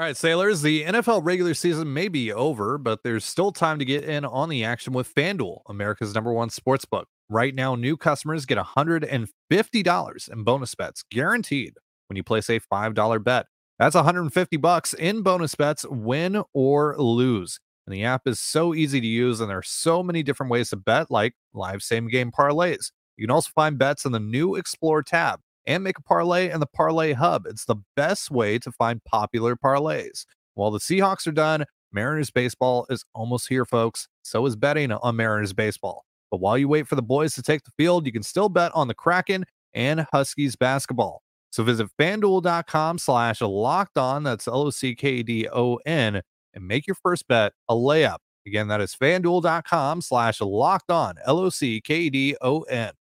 All 0.00 0.06
right, 0.06 0.16
sailors, 0.16 0.62
the 0.62 0.84
NFL 0.84 1.20
regular 1.24 1.52
season 1.52 1.92
may 1.92 2.08
be 2.08 2.32
over, 2.32 2.78
but 2.78 3.00
there's 3.04 3.22
still 3.22 3.52
time 3.52 3.78
to 3.78 3.84
get 3.84 4.02
in 4.02 4.24
on 4.24 4.48
the 4.48 4.64
action 4.64 4.94
with 4.94 5.14
FanDuel, 5.14 5.60
America's 5.68 6.14
number 6.14 6.32
one 6.32 6.48
sports 6.48 6.86
book. 6.86 7.06
Right 7.32 7.54
now, 7.54 7.76
new 7.76 7.96
customers 7.96 8.44
get 8.44 8.58
$150 8.58 10.32
in 10.32 10.42
bonus 10.42 10.74
bets 10.74 11.04
guaranteed 11.12 11.74
when 12.08 12.16
you 12.16 12.24
place 12.24 12.50
a 12.50 12.58
$5 12.58 13.24
bet. 13.24 13.46
That's 13.78 13.94
150 13.94 14.56
bucks 14.56 14.94
in 14.94 15.22
bonus 15.22 15.54
bets, 15.54 15.86
win 15.88 16.42
or 16.52 16.96
lose. 16.98 17.60
And 17.86 17.94
the 17.94 18.02
app 18.02 18.22
is 18.26 18.40
so 18.40 18.74
easy 18.74 19.00
to 19.00 19.06
use, 19.06 19.38
and 19.38 19.48
there 19.48 19.58
are 19.58 19.62
so 19.62 20.02
many 20.02 20.24
different 20.24 20.50
ways 20.50 20.70
to 20.70 20.76
bet, 20.76 21.08
like 21.08 21.34
live 21.54 21.84
same 21.84 22.08
game 22.08 22.32
parlays. 22.32 22.90
You 23.16 23.28
can 23.28 23.30
also 23.30 23.50
find 23.54 23.78
bets 23.78 24.04
in 24.04 24.10
the 24.10 24.18
new 24.18 24.56
Explore 24.56 25.04
tab 25.04 25.38
and 25.66 25.84
make 25.84 25.98
a 25.98 26.02
parlay 26.02 26.50
in 26.50 26.58
the 26.58 26.66
Parlay 26.66 27.12
Hub. 27.12 27.46
It's 27.46 27.64
the 27.64 27.76
best 27.94 28.32
way 28.32 28.58
to 28.58 28.72
find 28.72 29.04
popular 29.04 29.54
parlays. 29.54 30.24
While 30.54 30.72
the 30.72 30.80
Seahawks 30.80 31.28
are 31.28 31.32
done, 31.32 31.64
Mariners 31.92 32.32
baseball 32.32 32.86
is 32.90 33.04
almost 33.14 33.48
here, 33.48 33.64
folks. 33.64 34.08
So 34.22 34.44
is 34.46 34.56
betting 34.56 34.90
on 34.90 35.14
Mariners 35.14 35.52
baseball. 35.52 36.04
But 36.30 36.40
while 36.40 36.56
you 36.56 36.68
wait 36.68 36.86
for 36.86 36.94
the 36.94 37.02
boys 37.02 37.34
to 37.34 37.42
take 37.42 37.64
the 37.64 37.72
field, 37.76 38.06
you 38.06 38.12
can 38.12 38.22
still 38.22 38.48
bet 38.48 38.72
on 38.74 38.88
the 38.88 38.94
Kraken 38.94 39.44
and 39.74 40.06
Huskies 40.12 40.56
basketball. 40.56 41.22
So 41.50 41.64
visit 41.64 41.88
fanduel.com 41.98 42.98
slash 42.98 43.40
locked 43.40 43.98
on. 43.98 44.22
That's 44.22 44.46
L 44.46 44.62
O 44.62 44.70
C 44.70 44.94
K 44.94 45.22
D 45.22 45.48
O 45.52 45.76
N 45.86 46.22
and 46.54 46.68
make 46.68 46.86
your 46.86 46.96
first 47.02 47.26
bet 47.28 47.52
a 47.68 47.74
layup. 47.74 48.18
Again, 48.46 48.68
that 48.68 48.80
is 48.80 48.94
fanduel.com 48.94 50.00
slash 50.00 50.40
locked 50.40 50.90
on. 50.90 51.16
L 51.26 51.40
O 51.40 51.48
C 51.50 51.80
K 51.80 52.08
D 52.08 52.36
O 52.40 52.62
N. 52.62 52.92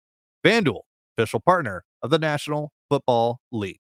Fanduel, 0.44 0.82
official 1.18 1.40
partner 1.40 1.84
of 2.02 2.10
the 2.10 2.20
National 2.20 2.72
Football 2.90 3.40
League. 3.52 3.80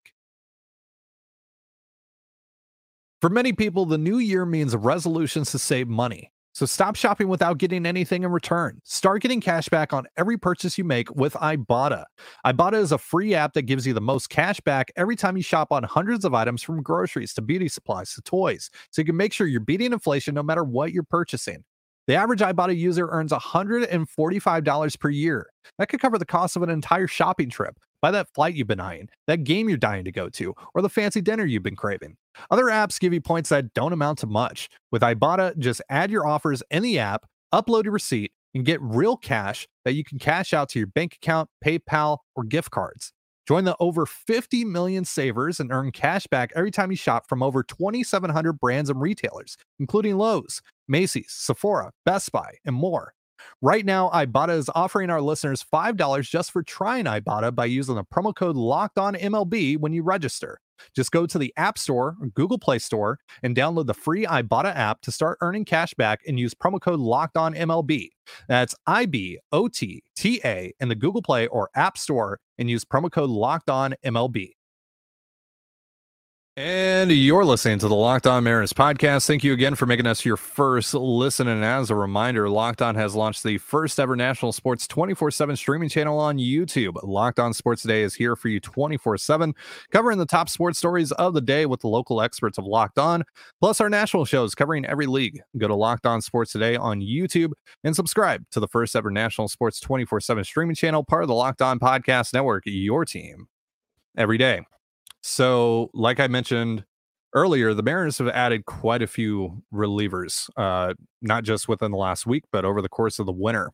For 3.21 3.29
many 3.29 3.51
people, 3.53 3.85
the 3.85 3.97
new 3.97 4.17
year 4.17 4.45
means 4.45 4.75
resolutions 4.75 5.51
to 5.51 5.59
save 5.59 5.87
money. 5.87 6.31
So 6.53 6.65
stop 6.65 6.95
shopping 6.95 7.27
without 7.27 7.57
getting 7.57 7.85
anything 7.85 8.23
in 8.23 8.31
return. 8.31 8.81
Start 8.83 9.21
getting 9.21 9.39
cash 9.39 9.69
back 9.69 9.93
on 9.93 10.07
every 10.17 10.37
purchase 10.37 10.77
you 10.77 10.83
make 10.83 11.13
with 11.15 11.33
Ibotta. 11.33 12.05
Ibotta 12.45 12.81
is 12.81 12.91
a 12.91 12.97
free 12.97 13.35
app 13.35 13.53
that 13.53 13.63
gives 13.63 13.85
you 13.85 13.93
the 13.93 14.01
most 14.01 14.29
cash 14.29 14.59
back 14.61 14.91
every 14.95 15.15
time 15.15 15.37
you 15.37 15.43
shop 15.43 15.71
on 15.71 15.83
hundreds 15.83 16.25
of 16.25 16.33
items 16.33 16.63
from 16.63 16.81
groceries 16.81 17.33
to 17.35 17.41
beauty 17.41 17.69
supplies 17.69 18.13
to 18.15 18.21
toys. 18.21 18.69
So 18.91 19.01
you 19.01 19.05
can 19.05 19.17
make 19.17 19.31
sure 19.31 19.47
you're 19.47 19.59
beating 19.59 19.93
inflation 19.93 20.35
no 20.35 20.43
matter 20.43 20.63
what 20.63 20.91
you're 20.91 21.03
purchasing. 21.03 21.63
The 22.07 22.15
average 22.15 22.39
Ibotta 22.39 22.75
user 22.75 23.07
earns 23.11 23.31
$145 23.31 24.99
per 24.99 25.09
year. 25.09 25.47
That 25.77 25.89
could 25.89 25.99
cover 25.99 26.17
the 26.17 26.25
cost 26.25 26.55
of 26.55 26.63
an 26.63 26.71
entire 26.71 27.05
shopping 27.05 27.51
trip, 27.51 27.77
buy 28.01 28.11
that 28.11 28.33
flight 28.33 28.55
you've 28.55 28.67
been 28.67 28.79
eyeing, 28.79 29.09
that 29.27 29.43
game 29.43 29.69
you're 29.69 29.77
dying 29.77 30.05
to 30.05 30.11
go 30.11 30.29
to, 30.29 30.53
or 30.73 30.81
the 30.81 30.89
fancy 30.89 31.21
dinner 31.21 31.45
you've 31.45 31.63
been 31.63 31.75
craving. 31.75 32.17
Other 32.51 32.65
apps 32.65 32.99
give 32.99 33.13
you 33.13 33.21
points 33.21 33.49
that 33.49 33.73
don't 33.73 33.93
amount 33.93 34.19
to 34.19 34.27
much. 34.27 34.69
With 34.91 35.01
Ibotta, 35.01 35.57
just 35.57 35.81
add 35.89 36.11
your 36.11 36.25
offers 36.25 36.63
in 36.71 36.83
the 36.83 36.99
app, 36.99 37.25
upload 37.53 37.83
your 37.83 37.93
receipt, 37.93 38.31
and 38.53 38.65
get 38.65 38.81
real 38.81 39.17
cash 39.17 39.67
that 39.85 39.93
you 39.93 40.03
can 40.03 40.19
cash 40.19 40.53
out 40.53 40.69
to 40.69 40.79
your 40.79 40.87
bank 40.87 41.15
account, 41.21 41.49
PayPal, 41.63 42.19
or 42.35 42.43
gift 42.43 42.71
cards. 42.71 43.13
Join 43.47 43.63
the 43.63 43.75
over 43.79 44.05
50 44.05 44.63
million 44.65 45.05
savers 45.05 45.59
and 45.59 45.71
earn 45.71 45.91
cash 45.91 46.27
back 46.27 46.51
every 46.55 46.69
time 46.69 46.91
you 46.91 46.97
shop 46.97 47.27
from 47.27 47.41
over 47.41 47.63
2,700 47.63 48.53
brands 48.53 48.91
and 48.91 49.01
retailers, 49.01 49.57
including 49.79 50.17
Lowe's, 50.17 50.61
Macy's, 50.87 51.31
Sephora, 51.31 51.91
Best 52.05 52.31
Buy, 52.31 52.57
and 52.63 52.75
more. 52.75 53.13
Right 53.61 53.85
now, 53.85 54.09
Ibotta 54.09 54.57
is 54.57 54.69
offering 54.75 55.09
our 55.09 55.21
listeners 55.21 55.65
$5 55.71 56.29
just 56.29 56.51
for 56.51 56.63
trying 56.63 57.05
Ibotta 57.05 57.53
by 57.53 57.65
using 57.65 57.95
the 57.95 58.03
promo 58.03 58.35
code 58.35 58.55
Locked 58.55 58.97
On 58.97 59.15
MLB 59.15 59.77
when 59.77 59.93
you 59.93 60.03
register. 60.03 60.59
Just 60.95 61.11
go 61.11 61.25
to 61.25 61.37
the 61.37 61.53
App 61.57 61.77
Store 61.77 62.15
or 62.21 62.27
Google 62.27 62.57
Play 62.57 62.79
Store 62.79 63.19
and 63.43 63.55
download 63.55 63.87
the 63.87 63.93
free 63.93 64.25
Ibotta 64.25 64.75
app 64.75 65.01
to 65.01 65.11
start 65.11 65.37
earning 65.41 65.65
cash 65.65 65.93
back 65.93 66.21
and 66.27 66.39
use 66.39 66.53
promo 66.53 66.79
code 66.79 66.99
Locked 66.99 67.37
On 67.37 67.53
MLB. 67.53 68.09
That's 68.47 68.75
I 68.87 69.05
B 69.05 69.39
O 69.51 69.67
T 69.67 70.03
T 70.15 70.41
A 70.45 70.73
in 70.79 70.89
the 70.89 70.95
Google 70.95 71.21
Play 71.21 71.47
or 71.47 71.69
App 71.75 71.97
Store 71.97 72.39
and 72.57 72.69
use 72.69 72.85
promo 72.85 73.11
code 73.11 73.29
Locked 73.29 73.69
On 73.69 73.93
MLB. 74.05 74.53
And 76.59 77.09
you're 77.09 77.45
listening 77.45 77.79
to 77.79 77.87
the 77.87 77.95
Locked 77.95 78.27
On 78.27 78.43
Mariners 78.43 78.73
podcast. 78.73 79.25
Thank 79.25 79.45
you 79.45 79.53
again 79.53 79.75
for 79.75 79.85
making 79.85 80.05
us 80.05 80.25
your 80.25 80.35
first 80.35 80.93
listen. 80.93 81.47
And 81.47 81.63
as 81.63 81.89
a 81.89 81.95
reminder, 81.95 82.49
Locked 82.49 82.81
On 82.81 82.95
has 82.95 83.15
launched 83.15 83.43
the 83.43 83.57
first 83.59 83.97
ever 83.97 84.17
national 84.17 84.51
sports 84.51 84.85
24 84.85 85.31
7 85.31 85.55
streaming 85.55 85.87
channel 85.87 86.19
on 86.19 86.37
YouTube. 86.37 86.97
Locked 87.01 87.39
On 87.39 87.53
Sports 87.53 87.83
Today 87.83 88.01
is 88.01 88.13
here 88.13 88.35
for 88.35 88.49
you 88.49 88.59
24 88.59 89.17
7, 89.17 89.55
covering 89.91 90.17
the 90.17 90.25
top 90.25 90.49
sports 90.49 90.77
stories 90.77 91.13
of 91.13 91.33
the 91.33 91.39
day 91.39 91.65
with 91.65 91.79
the 91.79 91.87
local 91.87 92.21
experts 92.21 92.57
of 92.57 92.65
Locked 92.65 92.99
On, 92.99 93.23
plus 93.61 93.79
our 93.79 93.89
national 93.89 94.25
shows 94.25 94.53
covering 94.53 94.83
every 94.83 95.05
league. 95.05 95.39
Go 95.57 95.69
to 95.69 95.75
Locked 95.75 96.05
On 96.05 96.19
Sports 96.19 96.51
Today 96.51 96.75
on 96.75 96.99
YouTube 96.99 97.53
and 97.85 97.95
subscribe 97.95 98.43
to 98.51 98.59
the 98.59 98.67
first 98.67 98.97
ever 98.97 99.09
national 99.09 99.47
sports 99.47 99.79
24 99.79 100.19
7 100.19 100.43
streaming 100.43 100.75
channel, 100.75 101.05
part 101.05 101.23
of 101.23 101.29
the 101.29 101.35
Locked 101.35 101.61
On 101.61 101.79
Podcast 101.79 102.33
Network, 102.33 102.63
your 102.65 103.05
team 103.05 103.47
every 104.17 104.37
day. 104.37 104.59
So, 105.21 105.89
like 105.93 106.19
I 106.19 106.27
mentioned 106.27 106.85
earlier, 107.33 107.73
the 107.73 107.83
Mariners 107.83 108.17
have 108.19 108.29
added 108.29 108.65
quite 108.65 109.01
a 109.01 109.07
few 109.07 109.61
relievers, 109.73 110.49
uh, 110.57 110.93
not 111.21 111.43
just 111.43 111.67
within 111.67 111.91
the 111.91 111.97
last 111.97 112.25
week, 112.25 112.43
but 112.51 112.65
over 112.65 112.81
the 112.81 112.89
course 112.89 113.19
of 113.19 113.25
the 113.25 113.31
winter. 113.31 113.71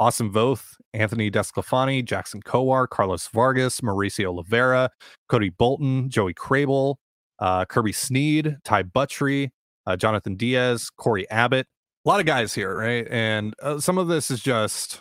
Austin 0.00 0.32
Voth, 0.32 0.76
Anthony 0.94 1.30
DeSclafani, 1.30 2.04
Jackson 2.04 2.40
Kowar, 2.40 2.88
Carlos 2.88 3.28
Vargas, 3.28 3.80
Mauricio 3.80 4.42
Llovera, 4.42 4.90
Cody 5.28 5.48
Bolton, 5.48 6.08
Joey 6.08 6.34
Krehbiel, 6.34 6.96
uh, 7.40 7.64
Kirby 7.64 7.92
Snead, 7.92 8.58
Ty 8.64 8.84
Buttrey, 8.84 9.50
uh, 9.86 9.96
Jonathan 9.96 10.36
Diaz, 10.36 10.90
Corey 10.96 11.28
Abbott. 11.30 11.66
A 12.04 12.08
lot 12.08 12.20
of 12.20 12.26
guys 12.26 12.54
here, 12.54 12.76
right? 12.76 13.06
And 13.10 13.54
uh, 13.60 13.80
some 13.80 13.98
of 13.98 14.06
this 14.06 14.30
is 14.30 14.40
just, 14.40 15.00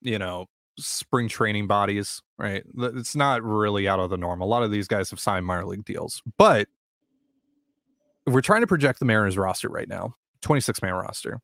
you 0.00 0.18
know, 0.18 0.46
spring 0.78 1.28
training 1.28 1.66
bodies, 1.66 2.22
right? 2.38 2.64
It's 2.76 3.16
not 3.16 3.42
really 3.42 3.88
out 3.88 4.00
of 4.00 4.10
the 4.10 4.16
norm. 4.16 4.40
A 4.40 4.46
lot 4.46 4.62
of 4.62 4.70
these 4.70 4.88
guys 4.88 5.10
have 5.10 5.20
signed 5.20 5.46
minor 5.46 5.66
league 5.66 5.84
deals, 5.84 6.22
but 6.38 6.68
we're 8.26 8.40
trying 8.40 8.62
to 8.62 8.66
project 8.66 8.98
the 8.98 9.04
Mariners 9.04 9.36
roster 9.36 9.68
right 9.68 9.88
now, 9.88 10.14
26 10.42 10.82
man 10.82 10.94
roster. 10.94 11.40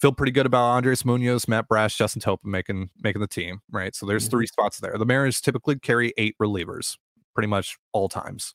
Feel 0.00 0.12
pretty 0.12 0.32
good 0.32 0.46
about 0.46 0.64
Andres 0.64 1.04
Munoz, 1.04 1.46
Matt 1.46 1.68
Brash, 1.68 1.96
Justin 1.96 2.22
Topa 2.22 2.44
making 2.44 2.88
making 3.02 3.20
the 3.20 3.28
team, 3.28 3.60
right? 3.70 3.94
So 3.94 4.06
there's 4.06 4.24
mm-hmm. 4.24 4.30
three 4.30 4.46
spots 4.46 4.80
there. 4.80 4.96
The 4.96 5.04
Mariners 5.04 5.40
typically 5.40 5.78
carry 5.78 6.14
eight 6.16 6.34
relievers, 6.40 6.96
pretty 7.34 7.48
much 7.48 7.76
all 7.92 8.08
times. 8.08 8.54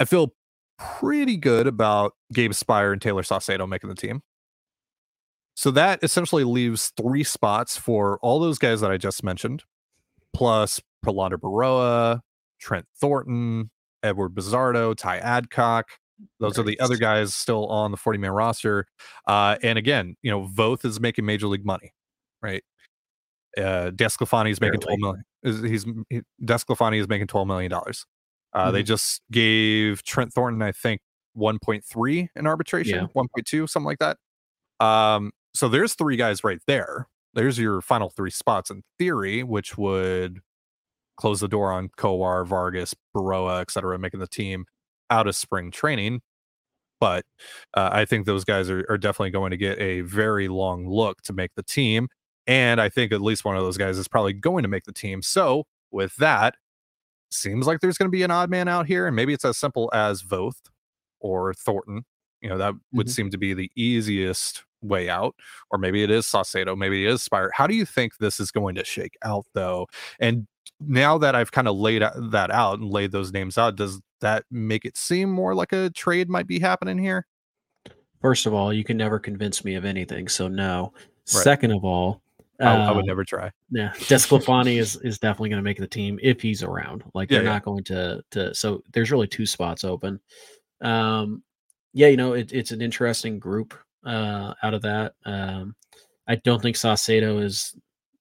I 0.00 0.04
feel 0.04 0.34
pretty 0.78 1.36
good 1.36 1.66
about 1.66 2.14
Gabe 2.32 2.52
Speier 2.52 2.92
and 2.92 3.00
Taylor 3.00 3.22
Saucedo 3.22 3.68
making 3.68 3.88
the 3.88 3.94
team. 3.94 4.22
So 5.60 5.70
that 5.72 6.02
essentially 6.02 6.42
leaves 6.42 6.90
three 6.96 7.22
spots 7.22 7.76
for 7.76 8.18
all 8.22 8.40
those 8.40 8.56
guys 8.56 8.80
that 8.80 8.90
I 8.90 8.96
just 8.96 9.22
mentioned, 9.22 9.64
plus 10.32 10.80
Prelander 11.04 11.36
Berroa, 11.36 12.20
Trent 12.58 12.86
Thornton, 12.98 13.70
Eduard 14.02 14.34
Bazardo, 14.34 14.96
Ty 14.96 15.18
Adcock. 15.18 15.90
Those 16.38 16.58
are 16.58 16.62
the 16.62 16.80
other 16.80 16.96
guys 16.96 17.34
still 17.34 17.66
on 17.66 17.90
the 17.90 17.98
40 17.98 18.18
man 18.18 18.30
roster. 18.30 18.86
Uh, 19.26 19.58
and 19.62 19.76
again, 19.76 20.16
you 20.22 20.30
know, 20.30 20.48
Voth 20.48 20.86
is 20.86 20.98
making 20.98 21.26
major 21.26 21.46
league 21.46 21.66
money, 21.66 21.92
right? 22.40 22.64
Uh, 23.54 23.90
DeSclafani 23.90 24.52
is 24.52 24.62
making 24.62 24.80
12 24.80 24.98
million. 24.98 25.24
He's 25.42 25.84
he, 26.08 26.22
DeSclafani 26.42 27.00
is 27.00 27.06
making 27.06 27.26
12 27.26 27.46
million 27.46 27.70
dollars. 27.70 28.06
Uh, 28.54 28.64
mm-hmm. 28.64 28.72
They 28.72 28.82
just 28.82 29.20
gave 29.30 30.04
Trent 30.04 30.32
Thornton, 30.32 30.62
I 30.62 30.72
think, 30.72 31.02
1.3 31.36 32.28
in 32.34 32.46
arbitration, 32.46 33.10
yeah. 33.14 33.22
1.2, 33.22 33.68
something 33.68 33.84
like 33.84 33.98
that. 33.98 34.16
Um, 34.82 35.32
so 35.54 35.68
there's 35.68 35.94
three 35.94 36.16
guys 36.16 36.44
right 36.44 36.60
there. 36.66 37.08
There's 37.34 37.58
your 37.58 37.80
final 37.80 38.10
three 38.10 38.30
spots 38.30 38.70
in 38.70 38.82
theory, 38.98 39.42
which 39.42 39.78
would 39.78 40.40
close 41.16 41.40
the 41.40 41.48
door 41.48 41.72
on 41.72 41.90
Kowar, 41.96 42.46
Vargas, 42.46 42.94
Berroa, 43.14 43.60
et 43.60 43.70
cetera, 43.70 43.98
making 43.98 44.20
the 44.20 44.26
team 44.26 44.64
out 45.10 45.26
of 45.26 45.36
spring 45.36 45.70
training. 45.70 46.22
But 46.98 47.24
uh, 47.74 47.90
I 47.92 48.04
think 48.04 48.26
those 48.26 48.44
guys 48.44 48.68
are, 48.68 48.84
are 48.88 48.98
definitely 48.98 49.30
going 49.30 49.50
to 49.50 49.56
get 49.56 49.78
a 49.78 50.02
very 50.02 50.48
long 50.48 50.88
look 50.88 51.22
to 51.22 51.32
make 51.32 51.50
the 51.56 51.62
team. 51.62 52.08
And 52.46 52.80
I 52.80 52.88
think 52.88 53.12
at 53.12 53.20
least 53.20 53.44
one 53.44 53.56
of 53.56 53.62
those 53.62 53.78
guys 53.78 53.96
is 53.96 54.08
probably 54.08 54.32
going 54.32 54.62
to 54.62 54.68
make 54.68 54.84
the 54.84 54.92
team. 54.92 55.22
So 55.22 55.64
with 55.90 56.16
that, 56.16 56.56
seems 57.30 57.66
like 57.66 57.80
there's 57.80 57.96
going 57.96 58.08
to 58.08 58.16
be 58.16 58.22
an 58.22 58.30
odd 58.30 58.50
man 58.50 58.66
out 58.66 58.86
here. 58.86 59.06
And 59.06 59.14
maybe 59.14 59.32
it's 59.32 59.44
as 59.44 59.56
simple 59.56 59.88
as 59.94 60.22
Voth 60.22 60.68
or 61.20 61.54
Thornton. 61.54 62.04
You 62.40 62.48
know, 62.48 62.58
that 62.58 62.74
would 62.92 63.06
mm-hmm. 63.06 63.12
seem 63.12 63.30
to 63.30 63.38
be 63.38 63.54
the 63.54 63.70
easiest 63.76 64.64
way 64.82 65.08
out, 65.08 65.34
or 65.70 65.78
maybe 65.78 66.02
it 66.02 66.10
is 66.10 66.26
Saucedo, 66.26 66.76
maybe 66.76 67.04
it 67.04 67.10
is 67.10 67.26
Speier. 67.26 67.50
How 67.52 67.66
do 67.66 67.74
you 67.74 67.84
think 67.84 68.16
this 68.16 68.40
is 68.40 68.50
going 68.50 68.74
to 68.76 68.84
shake 68.84 69.16
out, 69.22 69.44
though? 69.54 69.86
And 70.18 70.46
now 70.80 71.18
that 71.18 71.34
I've 71.34 71.52
kind 71.52 71.68
of 71.68 71.76
laid 71.76 72.02
that 72.02 72.50
out 72.50 72.78
and 72.78 72.90
laid 72.90 73.12
those 73.12 73.32
names 73.32 73.58
out, 73.58 73.76
does 73.76 74.00
that 74.20 74.44
make 74.50 74.84
it 74.84 74.96
seem 74.96 75.30
more 75.30 75.54
like 75.54 75.72
a 75.72 75.90
trade 75.90 76.28
might 76.28 76.46
be 76.46 76.58
happening 76.58 76.98
here? 76.98 77.26
First 78.20 78.46
of 78.46 78.54
all, 78.54 78.72
you 78.72 78.84
can 78.84 78.96
never 78.96 79.18
convince 79.18 79.64
me 79.64 79.74
of 79.74 79.84
anything, 79.84 80.28
so 80.28 80.48
no. 80.48 80.92
Right. 81.34 81.42
Second 81.42 81.72
of 81.72 81.84
all, 81.84 82.22
uh, 82.60 82.64
I, 82.64 82.92
would 82.92 83.00
um, 83.00 83.06
never 83.06 83.24
try. 83.24 83.50
Yeah, 83.70 83.92
DeSclafani 83.94 84.78
is 84.78 84.96
is 84.96 85.18
definitely 85.18 85.48
going 85.48 85.60
to 85.60 85.64
make 85.64 85.78
the 85.78 85.86
team 85.86 86.18
if 86.22 86.42
he's 86.42 86.62
around. 86.62 87.02
Like 87.14 87.30
they're 87.30 87.42
yeah, 87.42 87.52
not 87.52 87.64
going 87.64 87.84
to 87.84 88.22
to. 88.32 88.54
So 88.54 88.82
there's 88.92 89.10
really 89.10 89.26
two 89.26 89.46
spots 89.46 89.84
open. 89.84 90.20
Um, 90.82 91.42
yeah, 91.92 92.08
you 92.08 92.16
know 92.16 92.34
it, 92.34 92.52
it's 92.52 92.70
an 92.70 92.82
interesting 92.82 93.38
group 93.38 93.74
uh, 94.04 94.54
out 94.62 94.74
of 94.74 94.82
that. 94.82 95.14
Um, 95.24 95.74
I 96.26 96.36
don't 96.36 96.62
think 96.62 96.76
Saucedo 96.76 97.42
is 97.42 97.74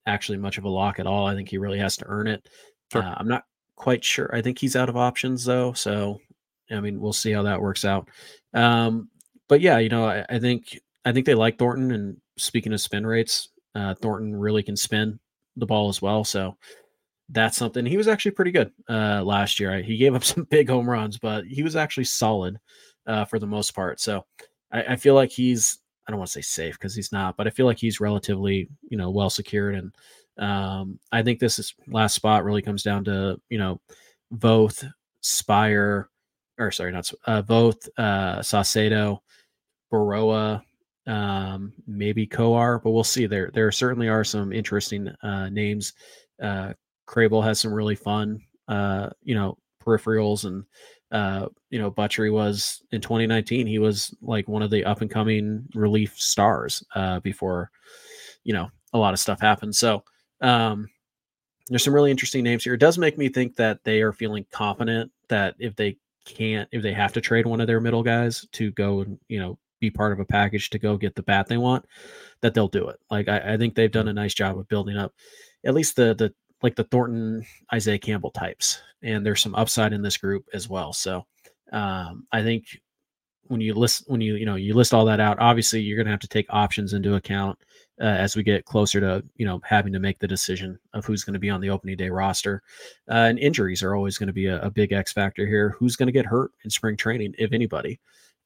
actually 0.05 0.37
much 0.37 0.57
of 0.57 0.63
a 0.63 0.69
lock 0.69 0.99
at 0.99 1.07
all. 1.07 1.27
I 1.27 1.35
think 1.35 1.49
he 1.49 1.57
really 1.57 1.79
has 1.79 1.97
to 1.97 2.05
earn 2.07 2.27
it. 2.27 2.47
Sure. 2.91 3.03
Uh, 3.03 3.15
I'm 3.17 3.27
not 3.27 3.43
quite 3.75 4.03
sure. 4.03 4.29
I 4.33 4.41
think 4.41 4.57
he's 4.57 4.75
out 4.75 4.89
of 4.89 4.97
options 4.97 5.45
though, 5.45 5.73
so 5.73 6.19
I 6.71 6.79
mean 6.79 6.99
we'll 6.99 7.13
see 7.13 7.31
how 7.31 7.43
that 7.43 7.61
works 7.61 7.85
out. 7.85 8.09
Um, 8.53 9.09
but 9.47 9.61
yeah, 9.61 9.79
you 9.79 9.89
know, 9.89 10.05
I, 10.05 10.25
I, 10.29 10.39
think 10.39 10.79
I 11.05 11.11
think 11.11 11.25
they 11.25 11.35
like 11.35 11.57
Thornton. 11.57 11.91
And 11.91 12.17
speaking 12.37 12.73
of 12.73 12.81
spin 12.81 13.05
rates, 13.05 13.49
uh, 13.75 13.95
Thornton 13.95 14.35
really 14.35 14.63
can 14.63 14.75
spin 14.75 15.19
the 15.55 15.65
ball 15.65 15.89
as 15.89 16.01
well. 16.01 16.23
So 16.23 16.57
that's 17.29 17.57
something. 17.57 17.85
He 17.85 17.97
was 17.97 18.07
actually 18.07 18.31
pretty 18.31 18.51
good 18.51 18.71
uh, 18.89 19.23
last 19.23 19.59
year. 19.59 19.81
He 19.81 19.97
gave 19.97 20.15
up 20.15 20.23
some 20.23 20.45
big 20.45 20.69
home 20.69 20.89
runs, 20.89 21.17
but 21.17 21.45
he 21.45 21.63
was 21.63 21.75
actually 21.75 22.05
solid 22.05 22.57
uh, 23.07 23.25
for 23.25 23.39
the 23.39 23.47
most 23.47 23.71
part. 23.75 23.99
So 23.99 24.25
I, 24.71 24.83
I 24.83 24.95
feel 24.95 25.15
like 25.15 25.31
he's 25.31 25.79
I 26.07 26.11
don't 26.11 26.19
want 26.19 26.29
to 26.29 26.33
say 26.33 26.41
safe 26.41 26.75
because 26.75 26.95
he's 26.95 27.11
not, 27.11 27.37
but 27.37 27.47
I 27.47 27.51
feel 27.51 27.65
like 27.67 27.79
he's 27.79 27.99
relatively 27.99 28.69
you 28.89 28.97
know 28.97 29.09
well 29.11 29.29
secured 29.29 29.75
and 29.75 29.93
Um, 30.39 30.99
I 31.11 31.21
think 31.23 31.39
this 31.39 31.59
is 31.59 31.75
last 31.87 32.15
spot 32.15 32.45
really 32.45 32.61
comes 32.61 32.83
down 32.83 33.03
to 33.05 33.39
you 33.49 33.57
know 33.57 33.81
Voth 34.33 34.89
Speier 35.23 36.05
or 36.57 36.71
sorry 36.71 36.91
not 36.93 37.11
uh, 37.27 37.41
Voth 37.43 37.89
uh, 37.97 38.39
Saucedo, 38.39 39.19
Berroa, 39.91 40.61
um, 41.07 41.73
maybe 41.87 42.27
Kowar, 42.27 42.81
but 42.81 42.91
we'll 42.91 43.03
see. 43.03 43.27
There 43.27 43.51
there 43.53 43.71
certainly 43.71 44.07
are 44.09 44.23
some 44.23 44.53
interesting 44.53 45.09
uh, 45.23 45.49
names. 45.49 45.93
Uh, 46.41 46.73
Krehbiel 47.07 47.43
has 47.43 47.59
some 47.59 47.73
really 47.73 47.95
fun 47.95 48.39
uh, 48.67 49.09
you 49.23 49.35
know 49.35 49.57
peripherals 49.83 50.45
and 50.45 50.63
uh, 51.11 51.47
you 51.69 51.79
know, 51.79 51.91
Buttrey 51.91 52.31
was 52.31 52.83
in 52.91 53.01
2019. 53.01 53.67
He 53.67 53.79
was 53.79 54.13
like 54.21 54.47
one 54.47 54.61
of 54.61 54.69
the 54.69 54.85
up 54.85 55.01
and 55.01 55.09
coming 55.09 55.67
relief 55.73 56.19
stars 56.19 56.83
uh, 56.95 57.19
before, 57.19 57.71
you 58.43 58.53
know, 58.53 58.69
a 58.93 58.97
lot 58.97 59.13
of 59.13 59.19
stuff 59.19 59.41
happened. 59.41 59.75
So 59.75 60.03
um, 60.41 60.87
there's 61.67 61.83
some 61.83 61.93
really 61.93 62.11
interesting 62.11 62.43
names 62.43 62.63
here. 62.63 62.73
It 62.73 62.79
does 62.79 62.97
make 62.97 63.17
me 63.17 63.29
think 63.29 63.55
that 63.55 63.83
they 63.83 64.01
are 64.01 64.13
feeling 64.13 64.45
confident 64.51 65.11
that 65.29 65.55
if 65.59 65.75
they 65.75 65.97
can't, 66.25 66.69
if 66.71 66.83
they 66.83 66.93
have 66.93 67.13
to 67.13 67.21
trade 67.21 67.45
one 67.45 67.61
of 67.61 67.67
their 67.67 67.81
middle 67.81 68.03
guys 68.03 68.45
to 68.53 68.71
go 68.71 69.01
and 69.01 69.19
you 69.27 69.39
know 69.39 69.57
be 69.79 69.89
part 69.89 70.11
of 70.11 70.19
a 70.19 70.25
package 70.25 70.69
to 70.69 70.79
go 70.79 70.97
get 70.97 71.15
the 71.15 71.23
bat 71.23 71.47
they 71.47 71.57
want, 71.57 71.85
that 72.41 72.53
they'll 72.53 72.67
do 72.67 72.87
it. 72.89 72.99
Like 73.09 73.27
I, 73.27 73.53
I 73.53 73.57
think 73.57 73.75
they've 73.75 73.91
done 73.91 74.07
a 74.07 74.13
nice 74.13 74.33
job 74.33 74.57
of 74.57 74.67
building 74.67 74.97
up 74.97 75.13
at 75.65 75.73
least 75.73 75.95
the 75.95 76.15
the 76.15 76.33
like 76.61 76.75
the 76.75 76.83
Thornton 76.85 77.45
Isaiah 77.73 77.99
Campbell 77.99 78.31
types, 78.31 78.81
and 79.01 79.25
there's 79.25 79.41
some 79.41 79.55
upside 79.55 79.93
in 79.93 80.01
this 80.01 80.17
group 80.17 80.45
as 80.53 80.69
well. 80.69 80.93
So 80.93 81.25
um, 81.71 82.27
I 82.31 82.43
think 82.43 82.65
when 83.49 83.61
you 83.61 83.73
list 83.73 84.03
when 84.07 84.21
you 84.21 84.35
you 84.35 84.45
know 84.45 84.55
you 84.55 84.73
list 84.73 84.93
all 84.93 85.05
that 85.05 85.19
out, 85.19 85.39
obviously 85.39 85.81
you're 85.81 85.97
going 85.97 86.05
to 86.05 86.11
have 86.11 86.19
to 86.21 86.27
take 86.27 86.45
options 86.49 86.93
into 86.93 87.15
account 87.15 87.57
uh, 87.99 88.05
as 88.05 88.35
we 88.35 88.43
get 88.43 88.65
closer 88.65 88.99
to 88.99 89.23
you 89.35 89.45
know 89.45 89.59
having 89.63 89.91
to 89.93 89.99
make 89.99 90.19
the 90.19 90.27
decision 90.27 90.79
of 90.93 91.05
who's 91.05 91.23
going 91.23 91.33
to 91.33 91.39
be 91.39 91.49
on 91.49 91.59
the 91.59 91.69
opening 91.69 91.97
day 91.97 92.09
roster. 92.09 92.61
Uh, 93.09 93.13
and 93.13 93.39
injuries 93.39 93.83
are 93.83 93.95
always 93.95 94.17
going 94.17 94.27
to 94.27 94.33
be 94.33 94.45
a, 94.45 94.61
a, 94.61 94.69
big 94.69 94.93
X 94.93 95.11
factor 95.11 95.45
here. 95.45 95.75
Who's 95.79 95.95
going 95.95 96.07
to 96.07 96.13
get 96.13 96.25
hurt 96.25 96.51
in 96.63 96.69
spring 96.69 96.95
training, 96.95 97.35
if 97.37 97.51
anybody? 97.51 97.99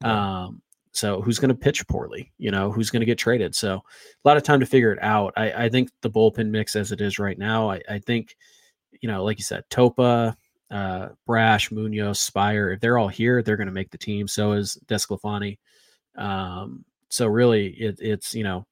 Um, 0.03 0.61
so 0.93 1.21
who's 1.21 1.39
going 1.39 1.49
to 1.49 1.55
pitch 1.55 1.85
poorly? 1.87 2.31
You 2.37 2.51
know, 2.51 2.71
who's 2.71 2.91
going 2.91 3.01
to 3.01 3.05
get 3.05 3.17
traded? 3.17 3.55
So 3.55 3.75
a 3.75 4.27
lot 4.27 4.37
of 4.37 4.43
time 4.43 4.59
to 4.59 4.65
figure 4.65 4.93
it 4.93 5.01
out. 5.01 5.33
I, 5.35 5.65
I 5.65 5.69
think 5.69 5.89
the 6.01 6.09
bullpen 6.09 6.49
mix 6.49 6.75
as 6.75 6.91
it 6.91 7.01
is 7.01 7.17
right 7.19 7.37
now, 7.37 7.71
I, 7.71 7.81
I 7.89 7.99
think, 7.99 8.35
you 9.01 9.09
know, 9.09 9.23
like 9.23 9.39
you 9.39 9.43
said, 9.43 9.63
Topa, 9.71 10.35
uh, 10.69 11.09
Brash, 11.25 11.71
Munoz, 11.71 12.19
Speier, 12.19 12.73
if 12.73 12.79
they're 12.79 12.99
all 12.99 13.07
here, 13.07 13.41
they're 13.41 13.57
going 13.57 13.67
to 13.67 13.73
make 13.73 13.89
the 13.89 13.97
team. 13.97 14.27
So 14.27 14.53
is 14.53 14.77
Desclafani. 14.85 15.57
Um, 16.15 16.85
so 17.09 17.25
really 17.25 17.69
it, 17.69 17.97
it's, 17.99 18.35
you 18.35 18.43
know, 18.43 18.67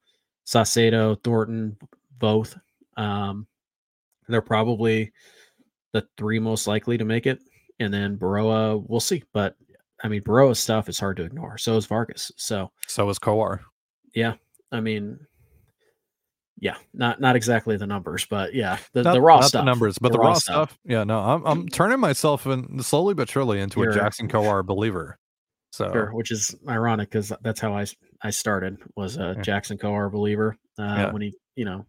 Saucedo, 0.46 1.22
Thornton, 1.22 1.76
Voth. 2.20 2.58
Um, 2.96 3.48
they're 4.28 4.42
probably 4.42 5.12
the 5.92 6.06
three 6.16 6.38
most 6.38 6.68
likely 6.68 6.96
to 6.98 7.04
make 7.04 7.26
it. 7.26 7.40
And 7.80 7.92
then 7.92 8.16
Berroa, 8.16 8.80
we'll 8.88 9.00
see. 9.00 9.24
But 9.32 9.56
I 10.02 10.08
mean, 10.08 10.22
Berroa's 10.22 10.58
stuff 10.58 10.88
is 10.88 10.98
hard 10.98 11.16
to 11.18 11.24
ignore. 11.24 11.58
So 11.58 11.76
is 11.76 11.86
Vargas. 11.86 12.32
So 12.36 12.70
so 12.88 13.08
is 13.08 13.18
Kowar. 13.18 13.60
Yeah, 14.14 14.34
I 14.70 14.80
mean, 14.80 15.18
yeah, 16.58 16.76
not 16.92 17.20
not 17.20 17.36
exactly 17.36 17.76
the 17.76 17.86
numbers, 17.86 18.24
but 18.24 18.54
yeah, 18.54 18.78
the, 18.92 19.02
not, 19.02 19.14
the 19.14 19.20
raw 19.20 19.40
stuff. 19.40 19.62
The 19.62 19.64
numbers, 19.64 19.98
but 19.98 20.12
the, 20.12 20.18
the 20.18 20.18
raw, 20.20 20.28
raw 20.28 20.34
stuff. 20.34 20.70
stuff. 20.70 20.78
Yeah, 20.84 21.04
no, 21.04 21.18
I'm 21.18 21.44
I'm 21.44 21.68
turning 21.68 22.00
myself 22.00 22.46
in 22.46 22.82
slowly 22.82 23.14
but 23.14 23.28
surely 23.28 23.60
into 23.60 23.82
a 23.82 23.92
Jackson 23.92 24.28
Kowar 24.28 24.64
believer. 24.64 25.18
So, 25.70 25.90
sure, 25.90 26.12
which 26.12 26.30
is 26.30 26.54
ironic 26.68 27.10
because 27.10 27.32
that's 27.42 27.58
how 27.58 27.74
I 27.74 27.86
I 28.22 28.30
started 28.30 28.78
was 28.96 29.16
a 29.16 29.34
yeah. 29.36 29.42
Jackson 29.42 29.78
Kowar 29.78 30.12
believer. 30.12 30.56
Uh, 30.78 30.82
yeah. 30.82 31.12
When 31.12 31.22
he, 31.22 31.34
you 31.56 31.64
know, 31.64 31.86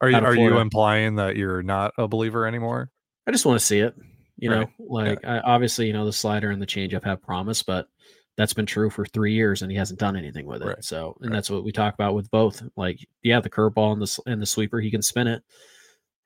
are 0.00 0.08
you 0.08 0.16
are 0.16 0.34
you 0.34 0.58
implying 0.58 1.16
that 1.16 1.36
you're 1.36 1.62
not 1.62 1.92
a 1.98 2.08
believer 2.08 2.46
anymore? 2.46 2.90
I 3.26 3.30
just 3.30 3.44
want 3.44 3.60
to 3.60 3.64
see 3.64 3.80
it. 3.80 3.94
You 4.38 4.52
right. 4.52 4.60
know, 4.60 4.86
like 4.86 5.20
yeah. 5.22 5.34
I, 5.34 5.40
obviously, 5.40 5.86
you 5.88 5.92
know, 5.92 6.04
the 6.04 6.12
slider 6.12 6.50
and 6.50 6.62
the 6.62 6.66
changeup 6.66 7.04
have 7.04 7.20
promise, 7.20 7.62
but 7.62 7.88
that's 8.36 8.54
been 8.54 8.66
true 8.66 8.88
for 8.88 9.04
three 9.04 9.34
years 9.34 9.62
and 9.62 9.70
he 9.70 9.76
hasn't 9.76 9.98
done 9.98 10.16
anything 10.16 10.46
with 10.46 10.62
it. 10.62 10.66
Right. 10.66 10.84
So, 10.84 11.16
and 11.20 11.30
right. 11.30 11.36
that's 11.36 11.50
what 11.50 11.64
we 11.64 11.72
talk 11.72 11.94
about 11.94 12.14
with 12.14 12.30
Voth. 12.30 12.66
Like, 12.76 13.04
yeah, 13.22 13.40
the 13.40 13.50
curveball 13.50 13.92
and 13.92 14.00
the 14.00 14.30
and 14.30 14.40
the 14.40 14.46
sweeper, 14.46 14.80
he 14.80 14.92
can 14.92 15.02
spin 15.02 15.26
it. 15.26 15.42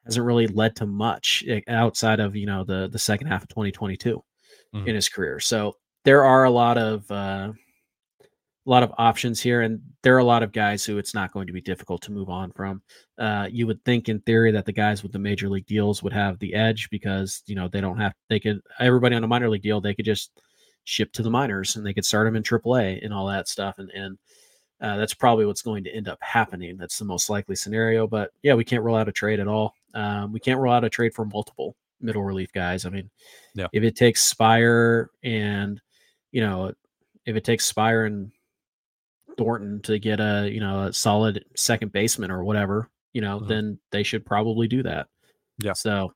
Hasn't 0.05 0.27
really 0.27 0.47
led 0.47 0.77
to 0.77 0.87
much 0.87 1.43
eh, 1.49 1.61
outside 1.69 2.21
of 2.21 2.37
you 2.37 2.47
know 2.47 2.65
the 2.65 2.89
the 2.93 2.99
second 2.99 3.29
half 3.29 3.43
of 3.43 3.49
2022 3.49 4.23
mm-hmm. 4.75 4.89
in 4.89 4.95
his 4.95 5.09
career. 5.09 5.41
So 5.41 5.77
there 6.05 6.25
are 6.25 6.45
a 6.45 6.51
lot 6.51 6.77
of 6.77 7.11
uh, 7.11 7.53
a 8.65 8.71
lot 8.71 8.83
of 8.83 8.93
options 8.97 9.41
here, 9.41 9.63
and 9.63 9.81
there 10.03 10.15
are 10.15 10.21
a 10.21 10.25
lot 10.25 10.43
of 10.43 10.53
guys 10.53 10.85
who 10.85 10.99
it's 10.99 11.15
not 11.15 11.33
going 11.33 11.47
to 11.49 11.53
be 11.53 11.61
difficult 11.61 12.01
to 12.03 12.13
move 12.13 12.29
on 12.29 12.53
from. 12.53 12.81
Uh, 13.19 13.49
you 13.51 13.67
would 13.67 13.85
think, 13.85 14.09
in 14.09 14.21
theory, 14.21 14.53
that 14.53 14.67
the 14.67 14.73
guys 14.73 15.03
with 15.03 15.13
the 15.13 15.19
major 15.19 15.49
league 15.49 15.67
deals 15.67 16.03
would 16.03 16.13
have 16.13 16.39
the 16.39 16.55
edge 16.55 16.89
because 16.91 17.43
you 17.47 17.57
know 17.57 17.69
they 17.69 17.81
don't 17.81 17.99
have 17.99 18.13
they 18.29 18.39
could 18.39 18.61
everybody 18.79 19.17
on 19.17 19.25
a 19.25 19.29
minor 19.29 19.49
league 19.49 19.63
deal 19.63 19.81
they 19.81 19.95
could 19.95 20.05
just 20.05 20.31
ship 20.85 21.13
to 21.13 21.23
the 21.23 21.31
minors 21.31 21.77
and 21.77 21.85
they 21.87 21.95
could 21.95 22.05
start 22.05 22.27
them 22.27 22.37
in 22.37 22.43
AAA 22.43 23.05
and 23.05 23.13
all 23.13 23.27
that 23.27 23.49
stuff, 23.49 23.79
and 23.79 23.91
and 23.91 24.19
uh, 24.81 24.97
that's 24.97 25.15
probably 25.15 25.47
what's 25.47 25.63
going 25.63 25.85
to 25.85 25.95
end 25.95 26.09
up 26.09 26.19
happening. 26.21 26.77
That's 26.77 26.99
the 26.99 27.05
most 27.05 27.31
likely 27.31 27.57
scenario. 27.57 28.07
But 28.07 28.31
yeah, 28.43 28.55
we 28.55 28.65
can't 28.65 28.83
rule 28.83 28.97
out 28.97 29.09
a 29.09 29.13
trade 29.13 29.41
at 29.41 29.49
all. 29.49 29.75
Um, 29.95 30.33
we 30.33 30.41
can't 30.41 30.61
rule 30.61 30.73
out 30.73 30.85
a 30.85 30.91
trade 30.91 31.15
for 31.15 31.25
multiple 31.25 31.77
middle 32.01 32.23
relief 32.23 32.53
guys. 32.53 32.85
I 32.87 32.91
mean, 32.91 33.11
yeah. 33.55 33.67
if 33.73 33.83
it 33.83 33.97
takes 33.97 34.33
Speier 34.33 35.07
and 35.25 35.81
you 36.31 36.41
know 36.41 36.73
if 37.27 37.37
it 37.37 37.45
takes 37.45 37.73
Speier 37.73 38.07
and 38.07 38.31
Thornton 39.43 39.81
to 39.83 39.99
get 39.99 40.21
a 40.21 40.49
you 40.51 40.61
know 40.61 40.85
a 40.85 40.93
solid 40.93 41.45
second 41.57 41.93
baseman 41.93 42.31
or 42.31 42.45
whatever, 42.45 42.91
you 43.13 43.21
know, 43.21 43.39
mm-hmm. 43.39 43.49
then 43.49 43.79
they 43.91 44.03
should 44.03 44.25
probably 44.25 44.69
do 44.69 44.83
that. 44.83 45.09
Yeah. 45.59 45.73
So 45.73 46.13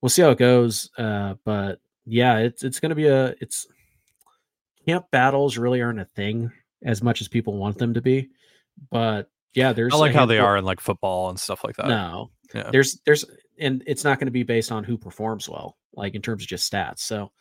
we'll 0.00 0.10
see 0.10 0.22
how 0.22 0.30
it 0.30 0.38
goes. 0.38 0.90
Uh, 0.96 1.34
but 1.44 1.80
yeah, 2.04 2.38
it's 2.38 2.62
it's 2.62 2.80
going 2.80 2.90
to 2.90 2.96
be 2.96 3.08
a 3.08 3.34
it's 3.40 3.66
camp 4.86 5.06
battles 5.10 5.58
really 5.58 5.82
aren't 5.82 6.00
a 6.00 6.08
thing 6.16 6.50
as 6.84 7.02
much 7.02 7.20
as 7.20 7.28
people 7.28 7.56
want 7.56 7.78
them 7.78 7.94
to 7.94 8.00
be. 8.00 8.30
But 8.90 9.28
yeah, 9.54 9.72
there's 9.72 9.94
I 9.94 9.96
like 9.96 10.14
how 10.14 10.26
they 10.26 10.38
are 10.38 10.56
in 10.56 10.64
like 10.64 10.80
football 10.80 11.28
and 11.28 11.38
stuff 11.38 11.64
like 11.64 11.76
that. 11.76 11.88
No, 11.88 12.30
yeah. 12.54 12.70
there's 12.70 13.00
there's 13.06 13.24
and 13.58 13.82
it's 13.86 14.04
not 14.04 14.18
going 14.18 14.26
to 14.26 14.32
be 14.32 14.42
based 14.42 14.70
on 14.70 14.84
who 14.84 14.98
performs 14.98 15.48
well, 15.48 15.76
like 15.94 16.14
in 16.14 16.22
terms 16.22 16.42
of 16.42 16.48
just 16.48 16.70
stats. 16.70 17.00
So 17.00 17.32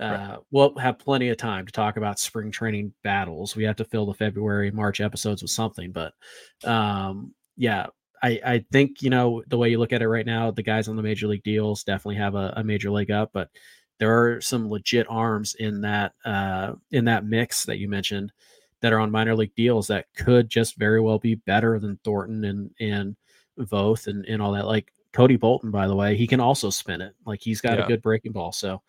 uh, 0.00 0.04
right. 0.04 0.38
We'll 0.50 0.76
have 0.78 0.98
plenty 0.98 1.28
of 1.28 1.36
time 1.36 1.66
to 1.66 1.72
talk 1.72 1.96
about 1.96 2.18
spring 2.18 2.50
training 2.50 2.92
battles. 3.02 3.54
We 3.54 3.64
have 3.64 3.76
to 3.76 3.84
fill 3.84 4.06
the 4.06 4.14
February, 4.14 4.70
March 4.70 5.00
episodes 5.00 5.42
with 5.42 5.50
something, 5.50 5.92
but 5.92 6.14
um, 6.64 7.32
yeah, 7.56 7.86
I, 8.22 8.40
I 8.44 8.64
think 8.72 9.02
you 9.02 9.10
know 9.10 9.42
the 9.48 9.58
way 9.58 9.68
you 9.70 9.78
look 9.78 9.92
at 9.92 10.02
it 10.02 10.08
right 10.08 10.26
now, 10.26 10.50
the 10.50 10.62
guys 10.62 10.88
on 10.88 10.96
the 10.96 11.02
major 11.02 11.26
league 11.26 11.44
deals 11.44 11.84
definitely 11.84 12.16
have 12.16 12.34
a, 12.34 12.54
a 12.56 12.64
major 12.64 12.90
leg 12.90 13.10
up, 13.10 13.30
but 13.32 13.50
there 13.98 14.10
are 14.12 14.40
some 14.40 14.68
legit 14.68 15.06
arms 15.08 15.54
in 15.54 15.82
that 15.82 16.12
uh, 16.24 16.72
in 16.90 17.04
that 17.04 17.24
mix 17.24 17.64
that 17.64 17.78
you 17.78 17.88
mentioned 17.88 18.32
that 18.80 18.92
are 18.92 18.98
on 18.98 19.10
minor 19.10 19.36
league 19.36 19.54
deals 19.54 19.86
that 19.86 20.06
could 20.16 20.48
just 20.48 20.76
very 20.76 21.00
well 21.00 21.18
be 21.18 21.36
better 21.36 21.78
than 21.78 21.98
Thornton 22.02 22.44
and 22.44 22.70
and 22.80 23.16
Voth 23.58 24.08
and 24.08 24.24
and 24.26 24.42
all 24.42 24.52
that. 24.52 24.66
Like 24.66 24.92
Cody 25.12 25.36
Bolton, 25.36 25.70
by 25.70 25.86
the 25.86 25.94
way, 25.94 26.16
he 26.16 26.26
can 26.26 26.40
also 26.40 26.70
spin 26.70 27.00
it. 27.00 27.14
Like 27.24 27.40
he's 27.40 27.60
got 27.60 27.78
yeah. 27.78 27.84
a 27.84 27.88
good 27.88 28.02
breaking 28.02 28.32
ball. 28.32 28.52
So 28.52 28.82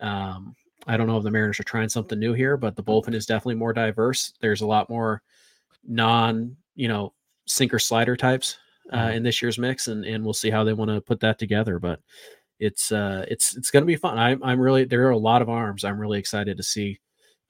um, 0.00 0.54
I 0.86 0.96
don't 0.96 1.06
know 1.06 1.18
if 1.18 1.24
the 1.24 1.30
Mariners 1.30 1.60
are 1.60 1.64
trying 1.64 1.88
something 1.88 2.18
new 2.18 2.32
here, 2.32 2.56
but 2.56 2.76
the 2.76 2.82
bullpen 2.82 3.14
is 3.14 3.26
definitely 3.26 3.56
more 3.56 3.72
diverse. 3.72 4.32
There's 4.40 4.62
a 4.62 4.66
lot 4.66 4.88
more 4.88 5.22
non, 5.86 6.56
you 6.74 6.88
know, 6.88 7.12
sinker 7.46 7.78
slider 7.78 8.16
types 8.16 8.58
uh, 8.92 8.96
mm-hmm. 8.96 9.16
in 9.16 9.22
this 9.22 9.42
year's 9.42 9.58
mix, 9.58 9.88
and 9.88 10.04
and 10.04 10.24
we'll 10.24 10.32
see 10.32 10.50
how 10.50 10.64
they 10.64 10.72
want 10.72 10.90
to 10.90 11.00
put 11.00 11.20
that 11.20 11.38
together. 11.38 11.78
But 11.78 12.00
it's 12.58 12.90
uh, 12.90 13.26
it's 13.28 13.56
it's 13.56 13.70
going 13.70 13.82
to 13.82 13.86
be 13.86 13.96
fun. 13.96 14.18
I'm 14.18 14.42
I'm 14.42 14.60
really 14.60 14.84
there 14.84 15.06
are 15.06 15.10
a 15.10 15.18
lot 15.18 15.42
of 15.42 15.50
arms. 15.50 15.84
I'm 15.84 16.00
really 16.00 16.18
excited 16.18 16.56
to 16.56 16.62
see 16.62 16.98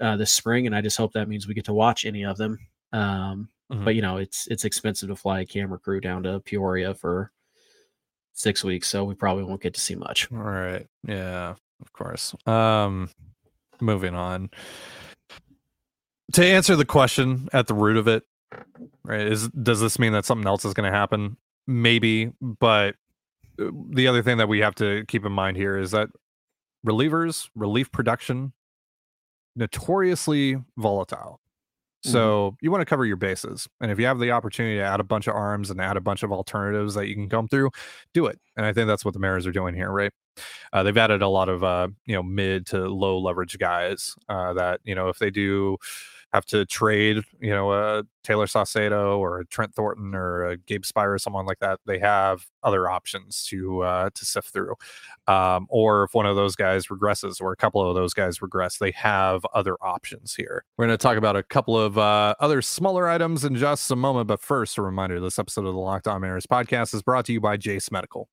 uh, 0.00 0.16
this 0.16 0.32
spring, 0.32 0.66
and 0.66 0.74
I 0.74 0.80
just 0.80 0.96
hope 0.96 1.12
that 1.12 1.28
means 1.28 1.46
we 1.46 1.54
get 1.54 1.66
to 1.66 1.74
watch 1.74 2.04
any 2.04 2.24
of 2.24 2.38
them. 2.38 2.58
Um, 2.92 3.48
mm-hmm. 3.70 3.84
But 3.84 3.94
you 3.94 4.02
know, 4.02 4.16
it's 4.16 4.48
it's 4.48 4.64
expensive 4.64 5.10
to 5.10 5.16
fly 5.16 5.40
a 5.40 5.46
camera 5.46 5.78
crew 5.78 6.00
down 6.00 6.24
to 6.24 6.40
Peoria 6.40 6.92
for 6.92 7.30
six 8.32 8.64
weeks, 8.64 8.88
so 8.88 9.04
we 9.04 9.14
probably 9.14 9.44
won't 9.44 9.62
get 9.62 9.74
to 9.74 9.80
see 9.80 9.94
much. 9.94 10.28
All 10.32 10.38
right. 10.38 10.86
Yeah 11.06 11.54
of 11.80 11.92
course. 11.92 12.34
Um, 12.46 13.10
moving 13.80 14.14
on. 14.14 14.50
To 16.32 16.44
answer 16.44 16.76
the 16.76 16.84
question 16.84 17.48
at 17.52 17.66
the 17.66 17.74
root 17.74 17.96
of 17.96 18.06
it, 18.06 18.24
right? 19.04 19.26
Is 19.26 19.48
does 19.48 19.80
this 19.80 19.98
mean 19.98 20.12
that 20.12 20.24
something 20.24 20.46
else 20.46 20.64
is 20.64 20.74
going 20.74 20.90
to 20.90 20.96
happen? 20.96 21.36
Maybe, 21.66 22.32
but 22.40 22.96
uh, 23.60 23.70
the 23.90 24.06
other 24.06 24.22
thing 24.22 24.38
that 24.38 24.48
we 24.48 24.60
have 24.60 24.74
to 24.76 25.04
keep 25.08 25.24
in 25.24 25.32
mind 25.32 25.56
here 25.56 25.78
is 25.78 25.90
that 25.92 26.08
relievers, 26.86 27.48
relief 27.54 27.90
production, 27.90 28.52
notoriously 29.56 30.56
volatile. 30.76 31.40
So 32.04 32.52
mm-hmm. 32.52 32.56
you 32.64 32.70
want 32.70 32.82
to 32.82 32.86
cover 32.86 33.04
your 33.04 33.16
bases. 33.16 33.68
And 33.80 33.90
if 33.90 33.98
you 33.98 34.06
have 34.06 34.20
the 34.20 34.30
opportunity 34.30 34.76
to 34.76 34.84
add 34.84 35.00
a 35.00 35.04
bunch 35.04 35.26
of 35.26 35.34
arms 35.34 35.70
and 35.70 35.80
add 35.80 35.96
a 35.96 36.00
bunch 36.00 36.22
of 36.22 36.30
alternatives 36.30 36.94
that 36.94 37.08
you 37.08 37.14
can 37.14 37.28
come 37.28 37.48
through, 37.48 37.70
do 38.14 38.26
it. 38.26 38.38
And 38.56 38.64
I 38.64 38.72
think 38.72 38.86
that's 38.86 39.04
what 39.04 39.14
the 39.14 39.20
Mariners 39.20 39.46
are 39.46 39.52
doing 39.52 39.74
here, 39.74 39.90
right? 39.90 40.12
Uh, 40.72 40.82
they've 40.82 40.96
added 40.96 41.22
a 41.22 41.28
lot 41.28 41.48
of 41.48 41.64
uh, 41.64 41.88
you 42.06 42.14
know 42.14 42.22
mid 42.22 42.66
to 42.66 42.88
low 42.88 43.18
leverage 43.18 43.58
guys 43.58 44.14
uh, 44.28 44.52
that 44.54 44.80
you 44.84 44.94
know 44.94 45.08
if 45.08 45.18
they 45.18 45.30
do 45.30 45.78
have 46.32 46.44
to 46.44 46.66
trade, 46.66 47.22
you 47.40 47.50
know, 47.50 47.72
a 47.72 48.04
Taylor 48.22 48.46
Saucedo 48.46 49.18
or 49.18 49.40
a 49.40 49.46
Trent 49.46 49.74
Thornton 49.74 50.14
or 50.14 50.44
a 50.44 50.56
Gabe 50.58 50.82
Speier 50.82 51.14
or 51.14 51.18
someone 51.18 51.46
like 51.46 51.58
that, 51.60 51.80
they 51.86 51.98
have 51.98 52.46
other 52.62 52.90
options 52.90 53.44
to 53.46 53.82
uh, 53.82 54.10
to 54.14 54.24
sift 54.24 54.52
through. 54.52 54.74
Um, 55.26 55.66
or 55.70 56.04
if 56.04 56.14
one 56.14 56.26
of 56.26 56.36
those 56.36 56.54
guys 56.54 56.88
regresses 56.88 57.40
or 57.40 57.52
a 57.52 57.56
couple 57.56 57.86
of 57.86 57.94
those 57.94 58.12
guys 58.12 58.42
regress, 58.42 58.76
they 58.76 58.90
have 58.92 59.46
other 59.54 59.76
options 59.80 60.34
here. 60.34 60.64
We're 60.76 60.86
going 60.86 60.98
to 60.98 61.02
talk 61.02 61.16
about 61.16 61.36
a 61.36 61.42
couple 61.42 61.78
of 61.78 61.96
uh, 61.96 62.34
other 62.40 62.60
smaller 62.60 63.08
items 63.08 63.44
in 63.44 63.54
just 63.56 63.90
a 63.90 63.96
moment, 63.96 64.28
but 64.28 64.40
first, 64.40 64.76
a 64.76 64.82
reminder: 64.82 65.20
this 65.20 65.38
episode 65.38 65.66
of 65.66 65.72
the 65.72 65.80
Locked 65.80 66.06
On 66.06 66.20
Mariners 66.20 66.46
podcast 66.46 66.94
is 66.94 67.02
brought 67.02 67.24
to 67.26 67.32
you 67.32 67.40
by 67.40 67.56
Jase 67.56 67.90
Medical. 67.90 68.28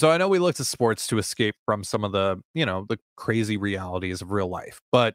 So 0.00 0.10
I 0.10 0.16
know 0.16 0.28
we 0.28 0.38
look 0.38 0.54
to 0.54 0.64
sports 0.64 1.06
to 1.08 1.18
escape 1.18 1.56
from 1.66 1.84
some 1.84 2.04
of 2.04 2.12
the, 2.12 2.40
you 2.54 2.64
know, 2.64 2.86
the 2.88 2.98
crazy 3.18 3.58
realities 3.58 4.22
of 4.22 4.32
real 4.32 4.48
life. 4.48 4.80
But 4.90 5.14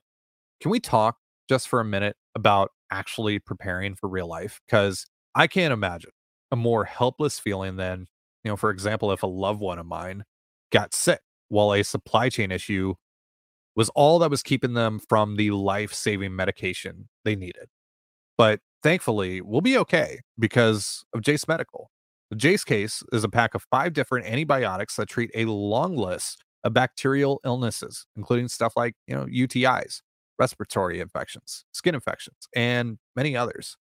can 0.61 0.69
we 0.69 0.79
talk 0.79 1.17
just 1.49 1.67
for 1.67 1.79
a 1.79 1.83
minute 1.83 2.17
about 2.35 2.69
actually 2.91 3.39
preparing 3.39 3.95
for 3.95 4.07
real 4.07 4.27
life? 4.27 4.61
Because 4.67 5.07
I 5.33 5.47
can't 5.47 5.73
imagine 5.73 6.11
a 6.51 6.55
more 6.55 6.85
helpless 6.85 7.39
feeling 7.39 7.77
than, 7.77 8.05
you 8.43 8.51
know, 8.51 8.55
for 8.55 8.69
example, 8.69 9.11
if 9.11 9.23
a 9.23 9.27
loved 9.27 9.59
one 9.59 9.79
of 9.79 9.87
mine 9.87 10.23
got 10.71 10.93
sick 10.93 11.21
while 11.49 11.73
a 11.73 11.81
supply 11.81 12.29
chain 12.29 12.51
issue 12.51 12.93
was 13.75 13.89
all 13.95 14.19
that 14.19 14.29
was 14.29 14.43
keeping 14.43 14.75
them 14.75 14.99
from 15.09 15.35
the 15.35 15.49
life-saving 15.49 16.35
medication 16.35 17.09
they 17.23 17.35
needed. 17.35 17.69
But 18.37 18.59
thankfully, 18.83 19.41
we'll 19.41 19.61
be 19.61 19.79
okay 19.79 20.19
because 20.37 21.03
of 21.11 21.21
Jase 21.21 21.47
Medical. 21.47 21.89
The 22.37 22.57
case 22.65 23.03
is 23.13 23.23
a 23.23 23.29
pack 23.29 23.55
of 23.55 23.63
five 23.71 23.93
different 23.93 24.27
antibiotics 24.27 24.95
that 24.97 25.07
treat 25.07 25.31
a 25.35 25.45
long 25.45 25.95
list 25.95 26.43
of 26.63 26.73
bacterial 26.73 27.39
illnesses, 27.45 28.05
including 28.15 28.47
stuff 28.47 28.73
like, 28.75 28.95
you 29.07 29.15
know, 29.15 29.25
UTIs, 29.25 30.01
respiratory 30.37 30.99
infections, 30.99 31.63
skin 31.71 31.95
infections, 31.95 32.47
and 32.55 32.97
many 33.15 33.37
others. 33.37 33.77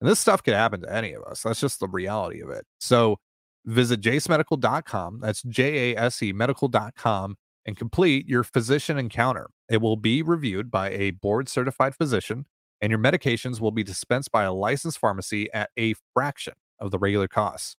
And 0.00 0.10
this 0.10 0.20
stuff 0.20 0.42
could 0.42 0.54
happen 0.54 0.82
to 0.82 0.92
any 0.92 1.14
of 1.14 1.22
us. 1.22 1.42
That's 1.42 1.60
just 1.60 1.80
the 1.80 1.88
reality 1.88 2.42
of 2.42 2.50
it. 2.50 2.66
So 2.78 3.16
visit 3.64 4.00
jasemedical.com. 4.00 5.20
That's 5.20 5.42
J 5.42 5.92
A 5.94 5.98
S 5.98 6.22
E 6.22 6.32
medical.com 6.32 7.36
and 7.64 7.76
complete 7.76 8.28
your 8.28 8.44
physician 8.44 8.98
encounter. 8.98 9.48
It 9.70 9.80
will 9.80 9.96
be 9.96 10.20
reviewed 10.22 10.70
by 10.70 10.90
a 10.90 11.12
board 11.12 11.48
certified 11.48 11.94
physician, 11.94 12.44
and 12.82 12.90
your 12.90 12.98
medications 12.98 13.60
will 13.60 13.70
be 13.70 13.82
dispensed 13.82 14.30
by 14.30 14.42
a 14.42 14.52
licensed 14.52 14.98
pharmacy 14.98 15.50
at 15.54 15.70
a 15.78 15.94
fraction 16.12 16.54
of 16.78 16.90
the 16.90 16.98
regular 16.98 17.28
costs. 17.28 17.76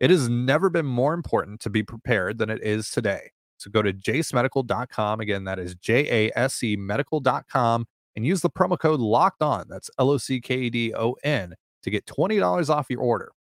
It 0.00 0.10
has 0.10 0.28
never 0.28 0.70
been 0.70 0.86
more 0.86 1.14
important 1.14 1.60
to 1.60 1.70
be 1.70 1.82
prepared 1.82 2.38
than 2.38 2.50
it 2.50 2.62
is 2.62 2.90
today. 2.90 3.30
So 3.56 3.70
go 3.70 3.82
to 3.82 3.92
jasemedical.com. 3.92 5.20
Again, 5.20 5.44
that 5.44 5.58
is 5.58 5.74
J 5.74 6.28
A 6.28 6.38
S 6.38 6.62
E 6.62 6.76
medical.com 6.76 7.86
and 8.14 8.24
use 8.24 8.40
the 8.40 8.50
promo 8.50 8.78
code 8.78 9.00
locked 9.00 9.42
on. 9.42 9.66
That's 9.68 9.90
L 9.98 10.10
O 10.10 10.18
C 10.18 10.40
K 10.40 10.56
E 10.56 10.70
D 10.70 10.94
O 10.94 11.16
N 11.24 11.54
to 11.82 11.90
get 11.90 12.06
$20 12.06 12.70
off 12.70 12.86
your 12.88 13.00
order. 13.00 13.32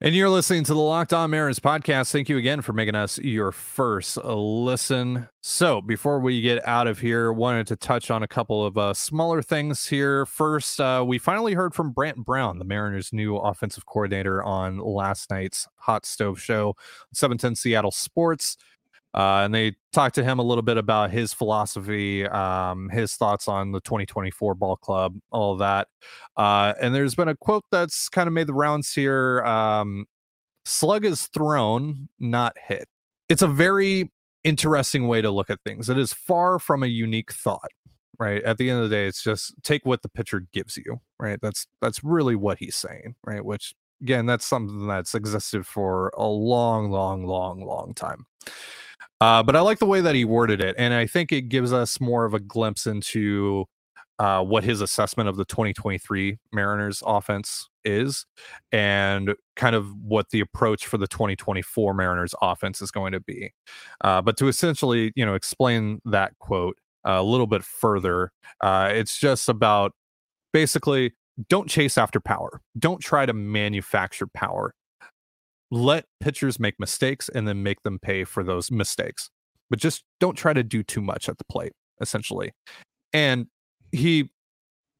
And 0.00 0.14
you're 0.14 0.30
listening 0.30 0.62
to 0.62 0.74
the 0.74 0.78
Locked 0.78 1.12
On 1.12 1.28
Mariners 1.28 1.58
podcast. 1.58 2.12
Thank 2.12 2.28
you 2.28 2.36
again 2.36 2.62
for 2.62 2.72
making 2.72 2.94
us 2.94 3.18
your 3.18 3.50
first 3.50 4.16
listen. 4.16 5.28
So, 5.40 5.80
before 5.80 6.20
we 6.20 6.40
get 6.40 6.64
out 6.68 6.86
of 6.86 7.00
here, 7.00 7.32
wanted 7.32 7.66
to 7.66 7.74
touch 7.74 8.08
on 8.08 8.22
a 8.22 8.28
couple 8.28 8.64
of 8.64 8.78
uh, 8.78 8.94
smaller 8.94 9.42
things 9.42 9.88
here. 9.88 10.24
First, 10.24 10.80
uh, 10.80 11.04
we 11.04 11.18
finally 11.18 11.54
heard 11.54 11.74
from 11.74 11.90
Brant 11.90 12.24
Brown, 12.24 12.60
the 12.60 12.64
Mariners' 12.64 13.12
new 13.12 13.38
offensive 13.38 13.86
coordinator, 13.86 14.40
on 14.40 14.78
last 14.78 15.32
night's 15.32 15.66
Hot 15.78 16.06
Stove 16.06 16.40
Show, 16.40 16.76
710 17.12 17.56
Seattle 17.56 17.90
Sports. 17.90 18.56
Uh, 19.14 19.42
and 19.44 19.54
they 19.54 19.74
talked 19.92 20.14
to 20.14 20.22
him 20.22 20.38
a 20.38 20.42
little 20.42 20.62
bit 20.62 20.76
about 20.76 21.10
his 21.10 21.32
philosophy, 21.32 22.26
um, 22.26 22.88
his 22.90 23.14
thoughts 23.14 23.48
on 23.48 23.72
the 23.72 23.80
2024 23.80 24.54
ball 24.54 24.76
club, 24.76 25.16
all 25.30 25.56
that. 25.56 25.88
Uh, 26.36 26.74
and 26.80 26.94
there's 26.94 27.14
been 27.14 27.28
a 27.28 27.36
quote 27.36 27.64
that's 27.70 28.08
kind 28.08 28.26
of 28.26 28.34
made 28.34 28.46
the 28.46 28.54
rounds 28.54 28.92
here. 28.92 29.42
Um, 29.44 30.06
Slug 30.64 31.04
is 31.04 31.26
thrown, 31.28 32.08
not 32.18 32.56
hit. 32.58 32.88
It's 33.28 33.42
a 33.42 33.48
very 33.48 34.12
interesting 34.44 35.08
way 35.08 35.22
to 35.22 35.30
look 35.30 35.50
at 35.50 35.60
things. 35.64 35.88
It 35.88 35.98
is 35.98 36.12
far 36.12 36.58
from 36.58 36.82
a 36.82 36.86
unique 36.86 37.32
thought, 37.32 37.70
right? 38.18 38.42
At 38.42 38.58
the 38.58 38.70
end 38.70 38.82
of 38.82 38.90
the 38.90 38.94
day, 38.94 39.06
it's 39.06 39.22
just 39.22 39.54
take 39.62 39.86
what 39.86 40.02
the 40.02 40.08
pitcher 40.08 40.42
gives 40.52 40.76
you, 40.76 41.00
right? 41.18 41.38
That's 41.40 41.66
that's 41.80 42.04
really 42.04 42.36
what 42.36 42.58
he's 42.58 42.76
saying, 42.76 43.14
right? 43.24 43.44
Which 43.44 43.74
again, 44.02 44.26
that's 44.26 44.46
something 44.46 44.86
that's 44.86 45.14
existed 45.14 45.66
for 45.66 46.12
a 46.16 46.26
long, 46.26 46.90
long, 46.90 47.24
long, 47.24 47.64
long 47.64 47.94
time. 47.94 48.26
Uh, 49.20 49.42
but 49.42 49.56
I 49.56 49.60
like 49.60 49.78
the 49.78 49.86
way 49.86 50.00
that 50.00 50.14
he 50.14 50.24
worded 50.24 50.60
it, 50.60 50.76
and 50.78 50.94
I 50.94 51.06
think 51.06 51.32
it 51.32 51.42
gives 51.42 51.72
us 51.72 52.00
more 52.00 52.24
of 52.24 52.34
a 52.34 52.40
glimpse 52.40 52.86
into 52.86 53.66
uh, 54.18 54.42
what 54.42 54.64
his 54.64 54.80
assessment 54.80 55.28
of 55.28 55.36
the 55.36 55.44
2023 55.44 56.38
Mariners 56.52 57.02
offense 57.06 57.68
is, 57.84 58.26
and 58.72 59.34
kind 59.56 59.74
of 59.74 59.86
what 60.02 60.30
the 60.30 60.40
approach 60.40 60.86
for 60.86 60.98
the 60.98 61.06
2024 61.06 61.94
Mariners 61.94 62.34
offense 62.42 62.80
is 62.82 62.90
going 62.90 63.12
to 63.12 63.20
be. 63.20 63.52
Uh, 64.02 64.22
but 64.22 64.36
to 64.36 64.48
essentially, 64.48 65.12
you 65.14 65.24
know, 65.24 65.34
explain 65.34 66.00
that 66.04 66.32
quote 66.38 66.76
a 67.04 67.22
little 67.22 67.46
bit 67.46 67.64
further, 67.64 68.32
uh, 68.60 68.90
it's 68.92 69.16
just 69.18 69.48
about 69.48 69.92
basically 70.52 71.12
don't 71.48 71.68
chase 71.68 71.96
after 71.96 72.20
power. 72.20 72.60
Don't 72.78 73.00
try 73.00 73.24
to 73.24 73.32
manufacture 73.32 74.26
power 74.26 74.74
let 75.70 76.06
pitchers 76.20 76.58
make 76.58 76.78
mistakes 76.78 77.28
and 77.28 77.46
then 77.46 77.62
make 77.62 77.82
them 77.82 77.98
pay 77.98 78.24
for 78.24 78.42
those 78.42 78.70
mistakes. 78.70 79.30
But 79.70 79.78
just 79.78 80.04
don't 80.18 80.34
try 80.34 80.52
to 80.52 80.62
do 80.62 80.82
too 80.82 81.02
much 81.02 81.28
at 81.28 81.38
the 81.38 81.44
plate, 81.44 81.72
essentially. 82.00 82.52
And 83.12 83.46
he 83.92 84.30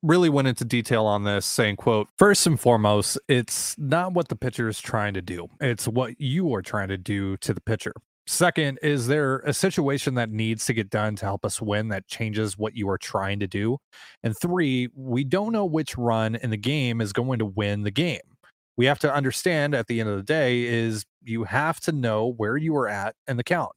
really 0.02 0.28
went 0.28 0.48
into 0.48 0.64
detail 0.64 1.07
on 1.07 1.24
this 1.24 1.44
saying 1.44 1.76
quote 1.76 2.09
first 2.16 2.46
and 2.46 2.61
foremost 2.61 3.18
it's 3.26 3.76
not 3.78 4.12
what 4.12 4.28
the 4.28 4.37
pitcher 4.37 4.68
is 4.68 4.81
trying 4.81 5.12
to 5.12 5.20
do 5.20 5.48
it's 5.61 5.88
what 5.88 6.20
you 6.20 6.54
are 6.54 6.62
trying 6.62 6.88
to 6.88 6.96
do 6.96 7.37
to 7.38 7.52
the 7.52 7.61
pitcher 7.61 7.92
second 8.24 8.78
is 8.81 9.09
there 9.09 9.38
a 9.40 9.52
situation 9.52 10.14
that 10.14 10.31
needs 10.31 10.64
to 10.64 10.72
get 10.72 10.88
done 10.88 11.16
to 11.16 11.24
help 11.24 11.44
us 11.44 11.61
win 11.61 11.88
that 11.88 12.07
changes 12.07 12.57
what 12.57 12.76
you 12.76 12.88
are 12.88 12.98
trying 12.98 13.40
to 13.40 13.48
do 13.48 13.76
and 14.22 14.38
three 14.38 14.88
we 14.94 15.24
don't 15.24 15.52
know 15.52 15.64
which 15.64 15.98
run 15.98 16.37
in 16.37 16.50
the 16.50 16.57
game 16.57 17.00
is 17.00 17.12
going 17.12 17.40
to 17.40 17.46
win 17.46 17.83
the 17.83 17.90
game 17.90 18.20
we 18.78 18.86
have 18.86 19.00
to 19.00 19.12
understand 19.12 19.74
at 19.74 19.88
the 19.88 20.00
end 20.00 20.08
of 20.08 20.16
the 20.16 20.22
day 20.22 20.62
is 20.62 21.04
you 21.24 21.44
have 21.44 21.80
to 21.80 21.92
know 21.92 22.28
where 22.28 22.56
you 22.56 22.74
are 22.76 22.88
at 22.88 23.16
in 23.26 23.36
the 23.36 23.44
count. 23.44 23.72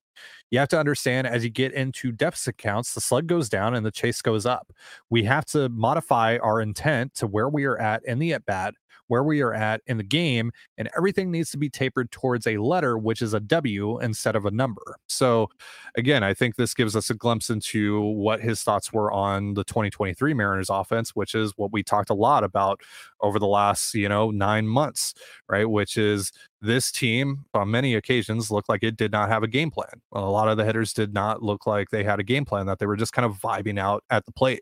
You 0.52 0.60
have 0.60 0.70
to 0.70 0.80
understand 0.80 1.26
as 1.26 1.44
you 1.44 1.50
get 1.50 1.74
into 1.74 2.12
deficit 2.12 2.58
counts, 2.58 2.94
the 2.94 3.02
slug 3.02 3.26
goes 3.26 3.50
down 3.50 3.74
and 3.74 3.84
the 3.84 3.92
chase 3.92 4.22
goes 4.22 4.46
up. 4.46 4.72
We 5.10 5.24
have 5.24 5.46
to 5.48 5.70
modify 5.70 6.38
our 6.38 6.62
intent 6.62 7.16
to 7.16 7.28
where 7.28 7.50
we 7.50 7.66
are 7.66 7.80
at 7.80 8.06
in 8.06 8.20
the 8.20 8.34
at 8.34 8.46
bat 8.46 8.76
where 9.08 9.24
we 9.24 9.42
are 9.42 9.54
at 9.54 9.82
in 9.88 9.98
the 9.98 10.04
game, 10.04 10.52
and 10.78 10.90
everything 10.96 11.32
needs 11.32 11.52
to 11.52 11.58
be 11.58 11.70
tapered 11.70 12.12
towards 12.12 12.48
a 12.48 12.58
letter, 12.58 12.98
which 12.98 13.22
is 13.22 13.34
a 13.34 13.40
W 13.40 14.00
instead 14.00 14.36
of 14.36 14.46
a 14.46 14.52
number. 14.52 14.98
So, 15.08 15.50
again, 15.96 16.24
I 16.24 16.34
think 16.34 16.56
this 16.56 16.74
gives 16.74 16.96
us 16.96 17.10
a 17.10 17.14
glimpse 17.14 17.50
into 17.50 18.02
what 18.02 18.42
his 18.42 18.64
thoughts 18.64 18.94
were 18.94 19.12
on 19.12 19.54
the 19.54 19.64
2023 19.64 20.34
Mariners 20.34 20.70
offense, 20.70 21.12
which 21.16 21.36
is 21.36 21.54
what 21.58 21.72
we 21.72 21.84
talked 21.84 22.10
a 22.10 22.16
lot 22.16 22.44
about 22.44 22.82
over 23.22 23.40
the 23.40 23.48
last, 23.48 23.94
you 23.94 24.10
know, 24.10 24.32
nine 24.32 24.68
months, 24.68 25.14
right? 25.48 25.70
Which 25.70 25.98
is 25.98 26.32
this 26.62 26.92
team 26.92 27.46
on 27.54 27.72
many 27.72 27.96
occasions 27.96 28.52
looked 28.52 28.70
like 28.70 28.84
it 28.84 28.96
did 28.96 29.12
not 29.12 29.30
have 29.30 29.42
a 29.44 29.48
game 29.48 29.72
plan. 29.72 30.02
A 30.14 30.22
lot 30.22 30.48
of 30.48 30.58
the 30.58 30.64
hitters 30.64 30.94
did 30.94 31.14
not 31.14 31.42
look 31.42 31.66
like 31.66 31.90
they 31.90 32.04
had 32.04 32.20
a 32.20 32.24
game 32.24 32.46
plan, 32.46 32.68
that 32.68 32.80
they 32.80 32.86
were 32.86 32.96
just 32.96 33.14
kind 33.14 33.26
of 33.26 33.40
vibing 33.40 33.80
out 33.80 34.04
at 34.10 34.26
the 34.26 34.32
plate 34.32 34.62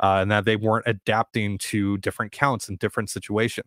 uh, 0.00 0.18
and 0.20 0.30
that 0.30 0.44
they 0.44 0.56
weren't 0.56 0.86
adapting 0.86 1.58
to 1.58 1.98
different 1.98 2.32
counts 2.32 2.68
and 2.68 2.78
different 2.78 3.10
situations. 3.10 3.63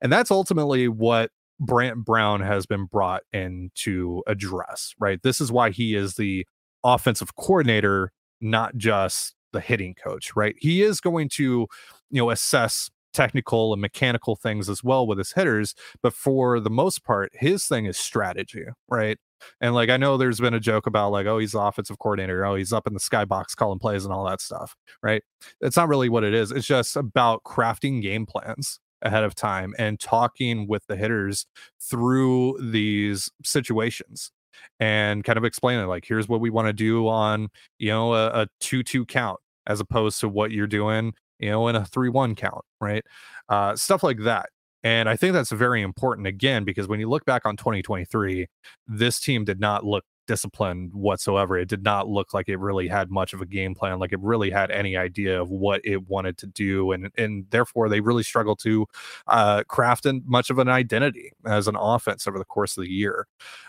And 0.00 0.12
that's 0.12 0.30
ultimately 0.30 0.88
what 0.88 1.30
Brant 1.58 2.04
Brown 2.04 2.40
has 2.40 2.66
been 2.66 2.84
brought 2.84 3.22
in 3.32 3.70
to 3.76 4.22
address, 4.26 4.94
right? 4.98 5.22
This 5.22 5.40
is 5.40 5.50
why 5.50 5.70
he 5.70 5.94
is 5.94 6.14
the 6.14 6.46
offensive 6.84 7.34
coordinator, 7.36 8.12
not 8.40 8.76
just 8.76 9.34
the 9.52 9.60
hitting 9.60 9.94
coach, 9.94 10.36
right? 10.36 10.54
He 10.58 10.82
is 10.82 11.00
going 11.00 11.28
to, 11.30 11.42
you 11.42 11.68
know, 12.10 12.30
assess 12.30 12.90
technical 13.16 13.72
and 13.72 13.80
mechanical 13.80 14.36
things 14.36 14.68
as 14.68 14.84
well 14.84 15.06
with 15.06 15.16
his 15.16 15.32
hitters. 15.32 15.74
But 16.02 16.12
for 16.12 16.60
the 16.60 16.70
most 16.70 17.02
part, 17.02 17.32
his 17.32 17.66
thing 17.66 17.86
is 17.86 17.96
strategy, 17.96 18.66
right? 18.88 19.18
And 19.60 19.74
like 19.74 19.88
I 19.88 19.96
know 19.96 20.16
there's 20.16 20.40
been 20.40 20.54
a 20.54 20.60
joke 20.60 20.86
about 20.86 21.12
like, 21.12 21.26
oh, 21.26 21.38
he's 21.38 21.52
the 21.52 21.60
offensive 21.60 21.98
coordinator, 21.98 22.44
oh, 22.44 22.54
he's 22.56 22.72
up 22.72 22.86
in 22.86 22.92
the 22.92 23.00
skybox 23.00 23.56
calling 23.56 23.78
plays 23.78 24.04
and 24.04 24.12
all 24.12 24.26
that 24.26 24.42
stuff, 24.42 24.76
right? 25.02 25.22
It's 25.62 25.76
not 25.76 25.88
really 25.88 26.10
what 26.10 26.24
it 26.24 26.34
is. 26.34 26.52
It's 26.52 26.66
just 26.66 26.96
about 26.96 27.42
crafting 27.44 28.02
game 28.02 28.26
plans 28.26 28.80
ahead 29.02 29.24
of 29.24 29.34
time 29.34 29.74
and 29.78 30.00
talking 30.00 30.66
with 30.66 30.86
the 30.86 30.96
hitters 30.96 31.46
through 31.80 32.58
these 32.60 33.30
situations 33.44 34.32
and 34.80 35.22
kind 35.22 35.36
of 35.36 35.44
explaining 35.44 35.86
like 35.86 36.04
here's 36.06 36.28
what 36.28 36.40
we 36.40 36.48
want 36.48 36.66
to 36.66 36.72
do 36.72 37.06
on 37.08 37.48
you 37.78 37.90
know 37.90 38.14
a, 38.14 38.28
a 38.28 38.48
2-2 38.62 39.06
count 39.06 39.38
as 39.66 39.80
opposed 39.80 40.18
to 40.20 40.28
what 40.28 40.50
you're 40.50 40.66
doing 40.66 41.12
you 41.38 41.50
know, 41.50 41.68
in 41.68 41.76
a 41.76 41.84
3 41.84 42.08
1 42.08 42.34
count, 42.34 42.64
right? 42.80 43.04
Uh, 43.48 43.76
stuff 43.76 44.02
like 44.02 44.20
that. 44.20 44.48
And 44.82 45.08
I 45.08 45.16
think 45.16 45.32
that's 45.32 45.50
very 45.50 45.82
important 45.82 46.26
again, 46.26 46.64
because 46.64 46.86
when 46.86 47.00
you 47.00 47.08
look 47.08 47.24
back 47.24 47.44
on 47.44 47.56
2023, 47.56 48.46
this 48.86 49.20
team 49.20 49.44
did 49.44 49.58
not 49.60 49.84
look 49.84 50.04
discipline 50.26 50.90
whatsoever. 50.92 51.58
It 51.58 51.68
did 51.68 51.82
not 51.82 52.08
look 52.08 52.34
like 52.34 52.48
it 52.48 52.58
really 52.58 52.88
had 52.88 53.10
much 53.10 53.32
of 53.32 53.40
a 53.40 53.46
game 53.46 53.74
plan, 53.74 53.98
like 53.98 54.12
it 54.12 54.20
really 54.20 54.50
had 54.50 54.70
any 54.70 54.96
idea 54.96 55.40
of 55.40 55.50
what 55.50 55.80
it 55.84 56.08
wanted 56.08 56.38
to 56.38 56.46
do, 56.46 56.92
and 56.92 57.10
and 57.16 57.46
therefore 57.50 57.88
they 57.88 58.00
really 58.00 58.22
struggled 58.22 58.58
to 58.60 58.86
uh, 59.26 59.64
craft 59.64 60.06
in 60.06 60.22
much 60.26 60.50
of 60.50 60.58
an 60.58 60.68
identity 60.68 61.32
as 61.44 61.68
an 61.68 61.76
offense 61.76 62.26
over 62.26 62.38
the 62.38 62.44
course 62.44 62.76
of 62.76 62.82
the 62.82 62.90
year. 62.90 63.26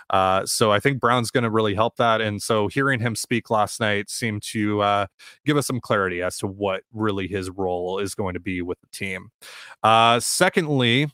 Uh, 0.10 0.46
so 0.46 0.72
I 0.72 0.80
think 0.80 1.00
Brown's 1.00 1.32
going 1.32 1.44
to 1.44 1.50
really 1.50 1.76
help 1.76 1.98
that. 1.98 2.22
And 2.22 2.42
so 2.42 2.68
hearing 2.68 3.00
him 3.00 3.16
speak 3.16 3.50
last 3.50 3.80
night 3.80 4.10
seemed 4.10 4.42
to 4.44 4.82
uh, 4.82 5.08
give 5.46 5.58
us 5.58 5.68
some 5.68 5.82
clarity 5.82 6.22
as 6.22 6.38
to 6.38 6.48
what 6.48 6.84
really 6.94 7.28
his 7.28 7.50
role 7.50 8.00
is 8.00 8.16
going 8.16 8.34
to 8.34 8.40
be 8.40 8.62
with 8.62 8.80
the 8.80 8.88
team. 8.92 9.30
Uh, 9.84 10.20
secondly, 10.20 11.08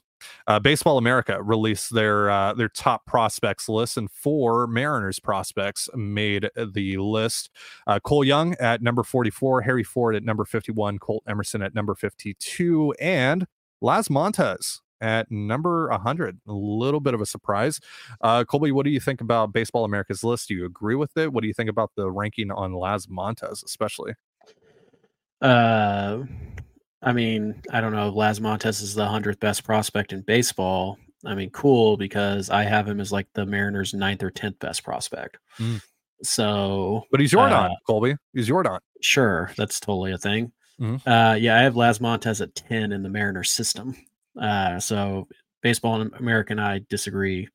uh, 0.48 0.60
Baseball 0.60 0.98
America 0.98 1.42
released 1.42 1.94
their 1.94 2.30
uh, 2.30 2.54
their 2.54 2.70
top 2.70 3.06
prospects 3.06 3.70
list, 3.70 3.98
and 3.98 4.10
four 4.12 4.68
Mariners 4.68 5.20
prospects 5.20 5.90
made 5.96 6.50
the 6.56 6.98
list. 6.98 7.50
Uh, 7.88 8.00
Cole 8.00 8.24
Young 8.24 8.56
at 8.60 8.82
number 8.82 9.04
44, 9.04 9.62
Harry 9.62 9.84
Ford 9.84 10.16
at 10.16 10.24
number 10.24 10.46
51, 10.46 11.00
Colt 11.00 11.24
Emerson 11.28 11.62
at 11.62 11.74
number 11.74 11.96
52, 11.96 12.94
and 13.00 13.46
Laz 13.82 14.10
Montes 14.10 14.82
at 15.04 15.30
number 15.30 15.90
100. 15.90 16.40
A 16.48 16.54
little 16.54 17.02
bit 17.02 17.14
of 17.14 17.22
a 17.22 17.26
surprise. 17.26 17.80
Uh, 18.22 18.46
Colby, 18.46 18.72
what 18.72 18.86
do 18.86 18.90
you 18.90 19.02
think 19.02 19.22
about 19.22 19.54
Baseball 19.54 19.84
America's 19.84 20.24
list? 20.24 20.48
Do 20.48 20.56
you 20.56 20.66
agree 20.66 20.96
with 20.96 21.16
it? 21.18 21.32
What 21.34 21.42
do 21.42 21.48
you 21.48 21.54
think 21.54 21.70
about 21.70 21.92
the 21.96 22.10
ranking 22.10 22.50
on 22.50 22.74
Laz 22.74 23.08
Montes, 23.10 23.64
especially? 23.64 24.14
Uh, 25.42 26.24
I 27.04 27.14
mean, 27.14 27.62
I 27.72 27.82
don't 27.82 27.94
know. 27.94 28.10
If 28.10 28.16
Laz 28.16 28.40
Montes 28.40 28.82
is 28.82 28.96
the 28.96 29.06
hundredth 29.06 29.40
best 29.40 29.64
prospect 29.64 30.14
in 30.14 30.22
baseball. 30.22 30.98
I 31.26 31.36
mean, 31.36 31.50
cool 31.52 31.96
because 31.98 32.50
I 32.50 32.64
have 32.64 32.88
him 32.88 33.00
as 33.00 33.12
like 33.12 33.28
the 33.34 33.46
Mariners' 33.46 33.94
ninth 33.94 34.24
or 34.24 34.30
tenth 34.30 34.60
best 34.60 34.84
prospect. 34.84 35.38
Mm. 35.58 35.82
So, 36.22 37.04
but 37.12 37.20
he's 37.20 37.32
your 37.32 37.42
uh, 37.42 37.70
Colby. 37.86 38.16
He's 38.34 38.50
Yordan. 38.50 38.80
Sure, 39.02 39.52
that's 39.58 39.80
totally 39.80 40.14
a 40.14 40.18
thing. 40.18 40.52
Mm-hmm. 40.80 41.08
Uh, 41.08 41.36
yeah, 41.36 41.58
I 41.58 41.62
have 41.62 41.76
Laz 41.76 42.02
Montes 42.02 42.42
at 42.42 42.56
ten 42.56 42.92
in 42.92 43.04
the 43.04 43.10
Mariners 43.10 43.52
system. 43.52 43.96
Uh, 44.40 44.80
so, 44.80 45.28
baseball 45.62 46.02
and 46.02 46.14
American, 46.16 46.60
I 46.60 46.82
disagree 46.90 47.50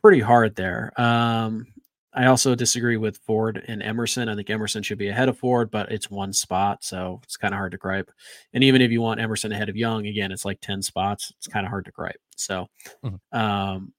pretty 0.00 0.20
hard 0.20 0.54
there. 0.54 0.92
Um, 1.00 1.66
I 2.14 2.26
also 2.26 2.54
disagree 2.54 2.96
with 2.96 3.18
Ford 3.26 3.64
and 3.66 3.82
Emerson. 3.82 4.28
I 4.28 4.36
think 4.36 4.48
Emerson 4.48 4.82
should 4.82 4.98
be 4.98 5.08
ahead 5.08 5.28
of 5.28 5.38
Ford, 5.38 5.70
but 5.70 5.90
it's 5.90 6.10
one 6.10 6.32
spot, 6.32 6.84
so 6.84 7.20
it's 7.24 7.36
kind 7.36 7.52
of 7.52 7.58
hard 7.58 7.72
to 7.72 7.78
gripe. 7.78 8.10
And 8.52 8.62
even 8.62 8.80
if 8.80 8.90
you 8.90 9.00
want 9.00 9.20
Emerson 9.20 9.52
ahead 9.52 9.68
of 9.68 9.76
Young, 9.76 10.06
again, 10.06 10.30
it's 10.30 10.44
like 10.44 10.60
ten 10.60 10.80
spots. 10.80 11.32
It's 11.38 11.48
kind 11.48 11.66
of 11.66 11.70
hard 11.70 11.86
to 11.86 11.90
gripe. 11.90 12.20
So, 12.36 12.68
mm-hmm. 13.04 13.38
um, 13.38 13.92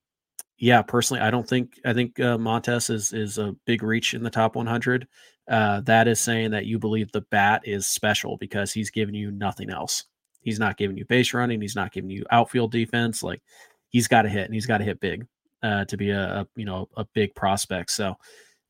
yeah, 0.58 0.80
personally, 0.82 1.20
I 1.20 1.30
don't 1.30 1.46
think 1.46 1.78
I 1.84 1.92
think 1.92 2.18
uh, 2.18 2.38
Montes 2.38 2.88
is 2.90 3.12
is 3.12 3.38
a 3.38 3.54
big 3.66 3.82
reach 3.82 4.14
in 4.14 4.22
the 4.22 4.30
top 4.30 4.56
100. 4.56 5.06
Uh, 5.48 5.80
that 5.82 6.08
is 6.08 6.20
saying 6.20 6.50
that 6.50 6.66
you 6.66 6.78
believe 6.78 7.12
the 7.12 7.20
bat 7.30 7.62
is 7.64 7.86
special 7.86 8.36
because 8.38 8.72
he's 8.72 8.90
giving 8.90 9.14
you 9.14 9.30
nothing 9.30 9.70
else. 9.70 10.04
He's 10.40 10.58
not 10.58 10.76
giving 10.76 10.96
you 10.96 11.04
base 11.04 11.34
running. 11.34 11.60
He's 11.60 11.76
not 11.76 11.92
giving 11.92 12.10
you 12.10 12.24
outfield 12.30 12.72
defense. 12.72 13.22
Like 13.22 13.42
he's 13.90 14.08
got 14.08 14.22
to 14.22 14.28
hit, 14.28 14.46
and 14.46 14.54
he's 14.54 14.66
got 14.66 14.78
to 14.78 14.84
hit 14.84 15.00
big 15.00 15.26
uh, 15.66 15.84
to 15.86 15.96
be 15.96 16.10
a, 16.10 16.40
a, 16.40 16.48
you 16.56 16.64
know 16.64 16.88
a 16.96 17.04
big 17.04 17.34
prospect. 17.34 17.90
So 17.90 18.16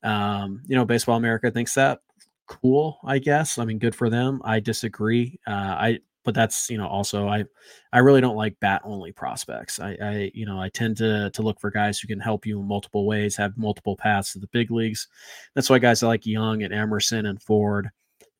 um, 0.03 0.61
you 0.67 0.75
know, 0.75 0.85
Baseball 0.85 1.17
America 1.17 1.51
thinks 1.51 1.73
that 1.75 1.99
cool. 2.47 2.99
I 3.05 3.19
guess. 3.19 3.57
I 3.57 3.65
mean, 3.65 3.79
good 3.79 3.95
for 3.95 4.09
them. 4.09 4.41
I 4.43 4.59
disagree. 4.59 5.39
Uh, 5.45 5.51
I 5.51 5.99
but 6.23 6.35
that's 6.35 6.69
you 6.69 6.77
know 6.77 6.87
also 6.87 7.27
I 7.27 7.45
I 7.93 7.99
really 7.99 8.21
don't 8.21 8.35
like 8.35 8.59
bat 8.59 8.81
only 8.83 9.11
prospects. 9.11 9.79
I, 9.79 9.97
I 10.01 10.31
you 10.33 10.45
know 10.45 10.59
I 10.59 10.69
tend 10.69 10.97
to 10.97 11.29
to 11.31 11.41
look 11.41 11.59
for 11.59 11.71
guys 11.71 11.99
who 11.99 12.07
can 12.07 12.19
help 12.19 12.45
you 12.45 12.59
in 12.59 12.67
multiple 12.67 13.05
ways, 13.05 13.35
have 13.37 13.57
multiple 13.57 13.95
paths 13.95 14.33
to 14.33 14.39
the 14.39 14.47
big 14.47 14.71
leagues. 14.71 15.07
That's 15.55 15.69
why 15.69 15.79
guys 15.79 16.03
like 16.03 16.25
Young 16.25 16.63
and 16.63 16.73
Emerson 16.73 17.27
and 17.27 17.41
Ford 17.41 17.89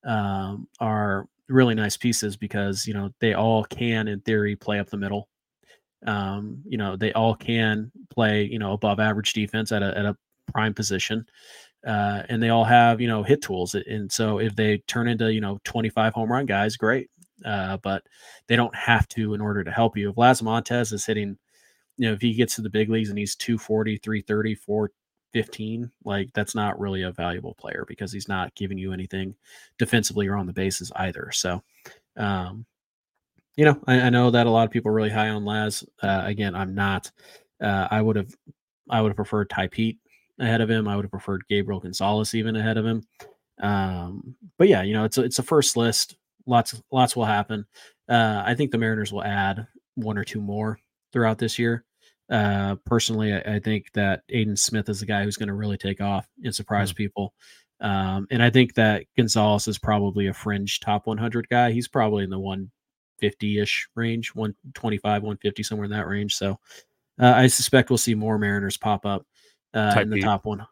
um, 0.06 0.68
are 0.80 1.28
really 1.50 1.76
nice 1.76 1.96
pieces 1.96 2.36
because 2.36 2.88
you 2.88 2.94
know 2.94 3.10
they 3.20 3.34
all 3.34 3.64
can 3.66 4.08
in 4.08 4.20
theory 4.22 4.56
play 4.56 4.80
up 4.80 4.90
the 4.90 4.98
middle 4.98 5.30
um, 6.06 6.62
you 6.66 6.78
know, 6.78 6.96
they 6.96 7.12
all 7.14 7.36
can 7.36 7.92
play, 8.10 8.44
you 8.44 8.60
know, 8.60 8.74
above 8.74 9.00
average 9.00 9.34
defense 9.34 9.72
at 9.72 9.82
a, 9.82 9.98
at 9.98 10.06
a 10.06 10.18
prime 10.52 10.74
position. 10.74 11.26
Uh, 11.86 12.24
and 12.30 12.42
they 12.42 12.50
all 12.50 12.64
have, 12.64 13.00
you 13.00 13.08
know, 13.08 13.24
hit 13.24 13.42
tools. 13.42 13.76
And 13.76 14.12
so 14.12 14.40
if 14.40 14.56
they 14.56 14.80
turn 14.88 15.08
into, 15.08 15.32
you 15.32 15.42
know, 15.42 15.60
25 15.64 16.14
home 16.14 16.32
run 16.32 16.46
guys, 16.46 16.76
great. 16.76 17.10
Uh, 17.46 17.78
but 17.78 18.04
they 18.48 18.56
don't 18.56 18.76
have 18.76 19.08
to 19.10 19.34
in 19.34 19.42
order 19.42 19.64
to 19.64 19.72
help 19.72 19.96
you. 19.96 20.10
If 20.10 20.18
Laz 20.18 20.42
Montes 20.42 20.92
is 20.92 21.06
hitting, 21.06 21.38
you 21.98 22.08
know, 22.08 22.14
if 22.14 22.22
he 22.22 22.34
gets 22.34 22.56
to 22.56 22.62
the 22.62 22.70
big 22.70 22.90
leagues 22.90 23.10
and 23.10 23.18
he's 23.18 23.36
240, 23.36 23.98
330, 23.98 24.56
415, 24.56 25.92
like 26.04 26.30
that's 26.34 26.56
not 26.56 26.80
really 26.80 27.04
a 27.04 27.12
valuable 27.12 27.54
player 27.56 27.86
because 27.88 28.12
he's 28.12 28.28
not 28.28 28.54
giving 28.56 28.78
you 28.78 28.92
anything 28.92 29.36
defensively 29.78 30.28
or 30.28 30.36
on 30.36 30.48
the 30.48 30.54
bases 30.54 30.92
either. 30.96 31.30
So, 31.32 31.62
um, 32.18 32.66
you 33.58 33.66
know, 33.66 33.80
I, 33.88 34.02
I, 34.02 34.10
know 34.10 34.30
that 34.32 34.46
a 34.46 34.52
lot 34.52 34.66
of 34.66 34.72
people 34.72 34.92
are 34.92 34.96
really 34.96 35.10
high 35.10 35.30
on 35.30 35.44
Laz. 35.44 35.84
Uh, 36.02 36.22
again, 36.24 36.56
I'm 36.56 36.76
not. 36.76 37.12
Uh, 37.62 37.88
I 37.90 38.02
would 38.02 38.16
have, 38.16 38.34
I 38.90 39.02
would 39.02 39.10
have 39.10 39.16
preferred 39.16 39.50
Tai 39.50 39.68
Peete 39.68 39.98
ahead 40.40 40.62
of 40.62 40.70
him. 40.70 40.88
I 40.88 40.96
would 40.96 41.06
have 41.06 41.12
preferred 41.12 41.44
Gabriel 41.50 41.80
Gonzalez 41.80 42.36
even 42.36 42.56
ahead 42.56 42.78
of 42.78 42.86
him. 42.86 43.04
Um, 43.60 44.36
but 44.60 44.68
yeah, 44.68 44.84
you 44.84 44.94
know, 44.94 45.04
it's 45.04 45.18
a, 45.18 45.24
it's 45.24 45.40
a 45.40 45.44
first 45.44 45.76
list. 45.76 46.16
Lots, 46.46 46.82
lots 46.92 47.16
will 47.16 47.26
happen. 47.26 47.66
Uh, 48.08 48.44
I 48.46 48.54
think 48.54 48.72
the 48.72 48.78
Mariners 48.78 49.12
will 49.12 49.24
add 49.24 49.68
one 49.96 50.20
or 50.20 50.24
two 50.24 50.40
more 50.40 50.80
throughout 51.12 51.40
this 51.40 51.58
year. 51.58 51.84
Uh, 52.30 52.76
personally, 52.86 53.34
I, 53.34 53.56
I, 53.56 53.60
think 53.60 53.92
that 53.94 54.22
Aidan 54.30 54.58
Smith 54.58 54.90
is 54.90 55.00
the 55.00 55.06
guy 55.06 55.24
who's 55.24 55.38
going 55.38 55.48
to 55.48 55.54
really 55.54 55.78
take 55.78 56.02
off 56.02 56.28
and 56.44 56.54
surprise 56.54 56.90
mm-hmm. 56.90 56.98
people. 56.98 57.34
Um, 57.80 58.28
and 58.30 58.44
I 58.44 58.50
think 58.50 58.74
that 58.76 59.06
Gonzalez 59.16 59.68
is 59.68 59.78
probably 59.78 60.28
a 60.28 60.34
fringe 60.34 60.82
top 60.82 61.08
100 61.08 61.48
guy. 61.48 61.72
He's 61.72 61.88
probably 61.88 62.26
in 62.26 62.30
the 62.30 62.40
one 62.40 62.70
150 63.20 63.60
ish 63.60 63.90
range, 63.96 64.30
125, 64.36 65.24
150, 65.24 65.64
somewhere 65.64 65.86
in 65.86 65.92
that 65.92 66.08
range. 66.08 66.36
So 66.36 66.60
uh, 67.20 67.34
I 67.36 67.48
suspect 67.48 67.90
we'll 67.90 67.98
see 67.98 68.16
more 68.16 68.38
Mariners 68.38 68.78
pop 68.78 69.06
up 69.06 69.26
uh, 69.74 69.96
in 70.00 70.10
the 70.10 70.22
top 70.22 70.46
one. 70.46 70.66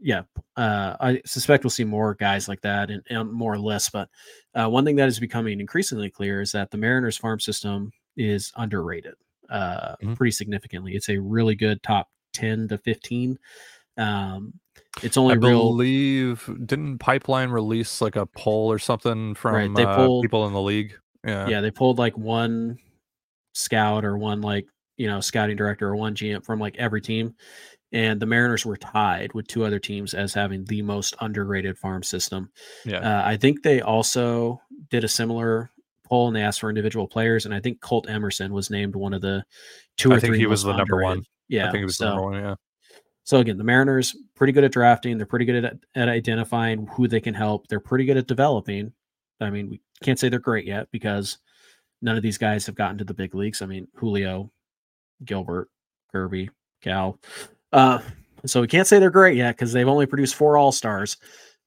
Yeah, 0.00 0.22
uh, 0.56 0.96
I 1.00 1.22
suspect 1.24 1.64
we'll 1.64 1.70
see 1.70 1.84
more 1.84 2.14
guys 2.14 2.48
like 2.48 2.60
that 2.62 2.90
and, 2.90 3.02
and 3.08 3.32
more 3.32 3.56
lists. 3.56 3.90
But 3.90 4.08
uh, 4.54 4.68
one 4.68 4.84
thing 4.84 4.96
that 4.96 5.08
is 5.08 5.18
becoming 5.18 5.60
increasingly 5.60 6.10
clear 6.10 6.40
is 6.40 6.52
that 6.52 6.70
the 6.70 6.76
Mariners 6.76 7.16
farm 7.16 7.40
system 7.40 7.90
is 8.16 8.52
underrated 8.56 9.14
uh, 9.48 9.94
mm-hmm. 10.02 10.14
pretty 10.14 10.32
significantly. 10.32 10.94
It's 10.94 11.08
a 11.08 11.18
really 11.18 11.54
good 11.54 11.82
top 11.82 12.08
10 12.34 12.68
to 12.68 12.78
15. 12.78 13.38
Um, 13.96 14.52
it's 15.02 15.16
only 15.16 15.34
I 15.34 15.36
real. 15.36 15.70
believe 15.70 16.48
didn't 16.66 16.98
Pipeline 16.98 17.50
release 17.50 18.00
like 18.00 18.16
a 18.16 18.26
poll 18.26 18.70
or 18.70 18.78
something 18.78 19.34
from 19.34 19.54
right, 19.54 19.74
they 19.74 19.84
uh, 19.84 19.96
pulled, 19.96 20.22
people 20.22 20.46
in 20.46 20.52
the 20.52 20.60
league? 20.60 20.96
Yeah. 21.24 21.48
Yeah. 21.48 21.60
They 21.60 21.70
pulled 21.70 21.98
like 21.98 22.16
one 22.16 22.78
scout 23.52 24.04
or 24.04 24.18
one 24.18 24.40
like, 24.40 24.66
you 24.96 25.06
know, 25.06 25.20
scouting 25.20 25.56
director 25.56 25.88
or 25.88 25.96
one 25.96 26.14
GM 26.14 26.44
from 26.44 26.60
like 26.60 26.76
every 26.76 27.00
team. 27.00 27.34
And 27.92 28.18
the 28.18 28.26
Mariners 28.26 28.66
were 28.66 28.76
tied 28.76 29.32
with 29.34 29.46
two 29.46 29.64
other 29.64 29.78
teams 29.78 30.14
as 30.14 30.34
having 30.34 30.64
the 30.64 30.82
most 30.82 31.14
underrated 31.20 31.78
farm 31.78 32.02
system. 32.02 32.50
Yeah. 32.84 32.98
Uh, 32.98 33.22
I 33.24 33.36
think 33.36 33.62
they 33.62 33.80
also 33.80 34.60
did 34.90 35.04
a 35.04 35.08
similar 35.08 35.70
poll 36.04 36.26
and 36.26 36.36
they 36.36 36.42
asked 36.42 36.60
for 36.60 36.68
individual 36.68 37.06
players. 37.06 37.46
And 37.46 37.54
I 37.54 37.60
think 37.60 37.80
Colt 37.80 38.08
Emerson 38.08 38.52
was 38.52 38.68
named 38.68 38.96
one 38.96 39.14
of 39.14 39.22
the 39.22 39.44
two 39.96 40.10
or 40.10 40.14
I 40.14 40.20
think 40.20 40.34
he 40.34 40.46
was 40.46 40.64
the 40.64 40.70
underrated. 40.70 40.90
number 40.90 41.04
one. 41.04 41.24
Yeah. 41.48 41.68
I 41.68 41.70
think 41.70 41.78
he 41.78 41.84
was 41.84 41.96
so, 41.96 42.04
the 42.04 42.10
number 42.10 42.24
one. 42.24 42.34
Yeah. 42.42 42.54
So 43.22 43.38
again, 43.38 43.56
the 43.56 43.64
Mariners 43.64 44.14
pretty 44.34 44.52
good 44.52 44.64
at 44.64 44.72
drafting. 44.72 45.16
They're 45.16 45.26
pretty 45.26 45.46
good 45.46 45.64
at, 45.64 45.76
at 45.94 46.08
identifying 46.08 46.86
who 46.88 47.08
they 47.08 47.20
can 47.20 47.34
help. 47.34 47.68
They're 47.68 47.80
pretty 47.80 48.04
good 48.04 48.16
at 48.16 48.26
developing. 48.26 48.92
I 49.40 49.50
mean, 49.50 49.70
we 49.70 49.80
can't 50.02 50.18
say 50.18 50.28
they're 50.28 50.38
great 50.38 50.66
yet 50.66 50.88
because 50.90 51.38
none 52.02 52.16
of 52.16 52.22
these 52.22 52.38
guys 52.38 52.66
have 52.66 52.74
gotten 52.74 52.98
to 52.98 53.04
the 53.04 53.14
big 53.14 53.34
leagues. 53.34 53.62
I 53.62 53.66
mean, 53.66 53.88
Julio, 53.94 54.50
Gilbert, 55.24 55.68
Kirby, 56.12 56.50
Cal. 56.82 57.18
Uh, 57.72 58.00
so 58.46 58.60
we 58.60 58.68
can't 58.68 58.86
say 58.86 58.98
they're 58.98 59.10
great 59.10 59.36
yet 59.36 59.56
because 59.56 59.72
they've 59.72 59.88
only 59.88 60.06
produced 60.06 60.34
four 60.34 60.56
All 60.56 60.72
Stars 60.72 61.16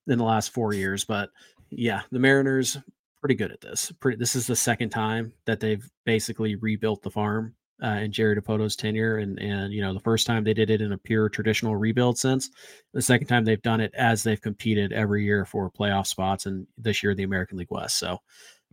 in 0.08 0.18
the 0.18 0.24
last 0.24 0.54
four 0.54 0.74
years. 0.74 1.04
But 1.04 1.30
yeah, 1.70 2.02
the 2.12 2.20
Mariners 2.20 2.78
pretty 3.20 3.36
good 3.36 3.52
at 3.52 3.62
this. 3.62 3.92
Pretty. 4.00 4.18
This 4.18 4.36
is 4.36 4.48
the 4.48 4.56
second 4.56 4.90
time 4.90 5.34
that 5.46 5.60
they've 5.60 5.86
basically 6.06 6.56
rebuilt 6.56 7.02
the 7.02 7.12
farm 7.12 7.56
uh, 7.84 8.00
in 8.02 8.12
Jerry 8.12 8.36
Dipoto's 8.36 8.76
tenure, 8.76 9.18
and 9.18 9.40
and 9.40 9.72
you 9.72 9.82
know 9.82 9.94
the 9.94 10.00
first 10.00 10.26
time 10.26 10.44
they 10.44 10.54
did 10.54 10.70
it 10.70 10.82
in 10.82 10.94
a 10.94 10.98
pure 10.98 11.30
traditional 11.30 11.76
rebuild 11.76 12.18
sense. 12.18 12.50
The 12.94 13.02
second 13.02 13.28
time 13.28 13.46
they've 13.46 13.62
done 13.62 13.82
it 13.82 13.94
as 13.96 14.24
they've 14.24 14.42
competed 14.42 14.92
every 14.94 15.24
year 15.24 15.46
for 15.46 15.70
playoff 15.70 16.08
spots, 16.08 16.46
and 16.46 16.66
this 16.78 17.04
year 17.04 17.14
the 17.14 17.24
American 17.24 17.58
League 17.58 17.72
West. 17.72 18.00
So, 18.00 18.20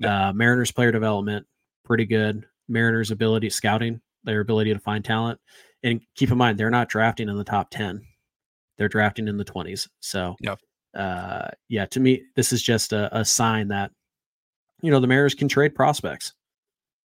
uh, 0.03 0.33
Mariners 0.35 0.73
player 0.73 0.93
development 0.93 1.47
pretty 1.85 2.07
good. 2.07 2.47
Mariners 2.69 3.11
ability 3.11 3.51
scouting, 3.51 4.01
their 4.25 4.41
ability 4.41 4.73
to 4.73 4.81
find 4.81 5.05
talent, 5.05 5.39
and 5.83 6.01
keep 6.15 6.31
in 6.31 6.39
mind 6.39 6.59
they're 6.59 6.71
not 6.71 6.89
drafting 6.89 7.29
in 7.29 7.37
the 7.37 7.45
top 7.45 7.71
ten; 7.71 8.01
they're 8.79 8.89
drafting 8.89 9.29
in 9.29 9.37
the 9.37 9.45
twenties. 9.45 9.87
So, 10.01 10.37
yeah, 10.41 10.55
uh, 10.95 11.51
yeah. 11.69 11.85
To 11.87 12.01
me, 12.01 12.23
this 12.37 12.55
is 12.55 12.63
just 12.63 12.95
a, 12.95 13.15
a 13.19 13.25
sign 13.25 13.69
that 13.69 13.91
you 14.81 14.91
know 14.91 15.01
the 15.01 15.07
Mariners 15.07 15.35
can 15.35 15.49
trade 15.49 15.75
prospects 15.75 16.33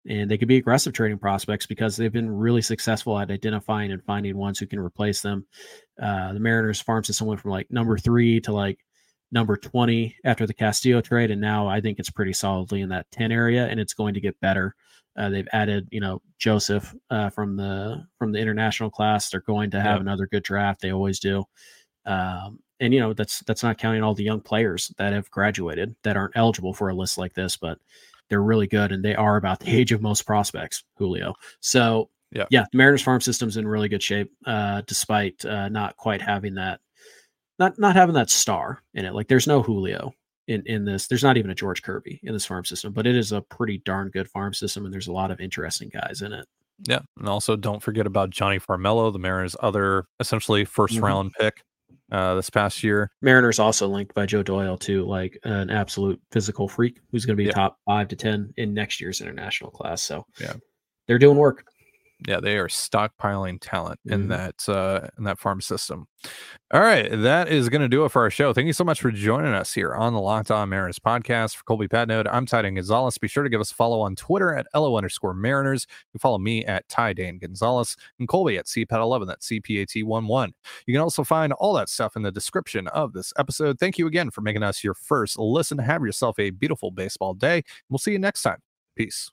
and 0.08 0.30
they 0.30 0.38
could 0.38 0.48
be 0.48 0.56
aggressive 0.56 0.94
trading 0.94 1.18
prospects 1.18 1.66
because 1.66 1.96
they've 1.96 2.12
been 2.12 2.30
really 2.30 2.62
successful 2.62 3.18
at 3.18 3.30
identifying 3.30 3.92
and 3.92 4.02
finding 4.04 4.36
ones 4.36 4.58
who 4.58 4.66
can 4.66 4.78
replace 4.78 5.20
them. 5.20 5.46
Uh, 6.00 6.32
the 6.32 6.40
Mariners 6.40 6.80
farm 6.80 7.04
system 7.04 7.26
went 7.26 7.40
from 7.40 7.50
like 7.50 7.70
number 7.70 7.98
three 7.98 8.40
to 8.40 8.52
like 8.52 8.78
number 9.30 9.56
20 9.56 10.16
after 10.24 10.46
the 10.46 10.54
Castillo 10.54 11.02
trade. 11.02 11.30
And 11.30 11.40
now 11.40 11.68
I 11.68 11.82
think 11.82 11.98
it's 11.98 12.10
pretty 12.10 12.32
solidly 12.32 12.80
in 12.80 12.88
that 12.88 13.10
10 13.12 13.30
area 13.30 13.66
and 13.66 13.78
it's 13.78 13.92
going 13.92 14.14
to 14.14 14.20
get 14.20 14.40
better. 14.40 14.74
Uh, 15.16 15.28
they've 15.28 15.48
added, 15.52 15.88
you 15.90 16.00
know, 16.00 16.22
Joseph 16.38 16.94
uh, 17.10 17.28
from 17.28 17.56
the 17.56 18.06
from 18.18 18.32
the 18.32 18.38
international 18.38 18.88
class. 18.88 19.28
They're 19.28 19.40
going 19.40 19.72
to 19.72 19.80
have 19.80 19.96
yep. 19.96 20.00
another 20.00 20.26
good 20.26 20.44
draft. 20.44 20.80
They 20.80 20.92
always 20.92 21.18
do. 21.18 21.44
Um, 22.06 22.60
and 22.80 22.94
you 22.94 23.00
know 23.00 23.12
that's 23.12 23.40
that's 23.40 23.64
not 23.64 23.78
counting 23.78 24.04
all 24.04 24.14
the 24.14 24.22
young 24.22 24.40
players 24.40 24.92
that 24.98 25.12
have 25.12 25.28
graduated 25.32 25.96
that 26.04 26.16
aren't 26.16 26.36
eligible 26.36 26.72
for 26.72 26.88
a 26.88 26.94
list 26.94 27.18
like 27.18 27.34
this, 27.34 27.56
but 27.56 27.78
they're 28.28 28.42
really 28.42 28.66
good 28.66 28.92
and 28.92 29.04
they 29.04 29.14
are 29.14 29.36
about 29.36 29.60
the 29.60 29.70
age 29.70 29.92
of 29.92 30.02
most 30.02 30.22
prospects, 30.22 30.84
Julio. 30.96 31.34
So 31.60 32.10
yeah, 32.32 32.44
yeah, 32.50 32.64
the 32.70 32.78
Mariners 32.78 33.02
farm 33.02 33.20
system's 33.20 33.56
in 33.56 33.66
really 33.66 33.88
good 33.88 34.02
shape, 34.02 34.30
uh, 34.44 34.82
despite 34.86 35.44
uh, 35.44 35.68
not 35.68 35.96
quite 35.96 36.20
having 36.20 36.54
that 36.54 36.80
not 37.58 37.78
not 37.78 37.96
having 37.96 38.14
that 38.14 38.30
star 38.30 38.82
in 38.94 39.04
it. 39.04 39.14
Like 39.14 39.28
there's 39.28 39.46
no 39.46 39.62
Julio 39.62 40.12
in 40.46 40.62
in 40.66 40.84
this. 40.84 41.06
There's 41.06 41.22
not 41.22 41.36
even 41.36 41.50
a 41.50 41.54
George 41.54 41.82
Kirby 41.82 42.20
in 42.22 42.32
this 42.32 42.46
farm 42.46 42.64
system, 42.64 42.92
but 42.92 43.06
it 43.06 43.16
is 43.16 43.32
a 43.32 43.40
pretty 43.40 43.78
darn 43.78 44.10
good 44.10 44.28
farm 44.28 44.52
system, 44.52 44.84
and 44.84 44.92
there's 44.92 45.08
a 45.08 45.12
lot 45.12 45.30
of 45.30 45.40
interesting 45.40 45.88
guys 45.88 46.22
in 46.22 46.32
it. 46.32 46.46
Yeah, 46.86 47.00
and 47.18 47.28
also 47.28 47.56
don't 47.56 47.82
forget 47.82 48.06
about 48.06 48.30
Jonny 48.30 48.60
Farmelo, 48.60 49.12
the 49.12 49.18
Mariners' 49.18 49.56
other 49.60 50.04
essentially 50.20 50.64
1st 50.64 50.96
mm-hmm. 50.96 51.04
round 51.04 51.32
pick 51.38 51.62
uh, 52.10 52.34
this 52.34 52.50
past 52.50 52.82
year. 52.82 53.10
Mariners 53.22 53.58
also 53.58 53.88
linked 53.88 54.14
by 54.14 54.26
Joe 54.26 54.42
Doyle 54.42 54.78
to 54.78 55.04
like 55.04 55.38
an 55.44 55.70
absolute 55.70 56.20
physical 56.30 56.68
freak 56.68 57.00
who's 57.10 57.24
going 57.24 57.36
to 57.36 57.42
be 57.42 57.46
yeah. 57.46 57.52
top 57.52 57.78
five 57.86 58.08
to 58.08 58.16
ten 58.16 58.52
in 58.56 58.74
next 58.74 59.00
year's 59.00 59.20
international 59.20 59.70
class. 59.70 60.02
So 60.02 60.24
yeah, 60.40 60.54
they're 61.06 61.18
doing 61.18 61.36
work 61.36 61.64
yeah, 62.26 62.40
they 62.40 62.58
are 62.58 62.66
stockpiling 62.66 63.58
talent 63.60 64.00
mm-hmm. 64.00 64.14
in 64.14 64.28
that 64.28 64.68
uh, 64.68 65.08
in 65.16 65.24
that 65.24 65.38
farm 65.38 65.60
system. 65.60 66.08
All 66.72 66.80
right, 66.80 67.08
that 67.10 67.48
is 67.48 67.68
going 67.68 67.80
to 67.82 67.88
do 67.88 68.04
it 68.04 68.10
for 68.10 68.22
our 68.22 68.30
show. 68.30 68.52
Thank 68.52 68.66
you 68.66 68.72
so 68.72 68.82
much 68.82 69.00
for 69.00 69.12
joining 69.12 69.54
us 69.54 69.72
here 69.72 69.94
on 69.94 70.12
the 70.12 70.20
Locked 70.20 70.50
On 70.50 70.68
Mariners 70.68 70.98
podcast. 70.98 71.56
For 71.56 71.62
Colby 71.62 71.86
Patnode, 71.86 72.28
I'm 72.30 72.44
Ty 72.44 72.62
Dane 72.62 72.74
Gonzalez. 72.74 73.16
Be 73.18 73.28
sure 73.28 73.44
to 73.44 73.48
give 73.48 73.60
us 73.60 73.70
a 73.70 73.74
follow 73.74 74.00
on 74.00 74.16
Twitter 74.16 74.52
at 74.54 74.66
LO 74.74 74.96
underscore 74.96 75.32
Mariners. 75.32 75.86
You 75.88 76.18
can 76.18 76.20
follow 76.20 76.38
me 76.38 76.64
at 76.64 76.88
Ty 76.88 77.12
Dane 77.12 77.38
Gonzalez 77.38 77.96
and 78.18 78.28
Colby 78.28 78.58
at 78.58 78.66
CPAT11, 78.66 79.26
that's 79.28 79.48
CPAT11. 79.48 80.52
You 80.86 80.94
can 80.94 81.00
also 81.00 81.22
find 81.22 81.52
all 81.52 81.72
that 81.74 81.88
stuff 81.88 82.16
in 82.16 82.22
the 82.22 82.32
description 82.32 82.88
of 82.88 83.12
this 83.12 83.32
episode. 83.38 83.78
Thank 83.78 83.96
you 83.96 84.08
again 84.08 84.30
for 84.30 84.40
making 84.40 84.64
us 84.64 84.82
your 84.82 84.94
first 84.94 85.38
listen. 85.38 85.78
Have 85.78 86.02
yourself 86.02 86.38
a 86.40 86.50
beautiful 86.50 86.90
baseball 86.90 87.34
day. 87.34 87.62
We'll 87.88 87.98
see 87.98 88.12
you 88.12 88.18
next 88.18 88.42
time. 88.42 88.58
Peace. 88.96 89.30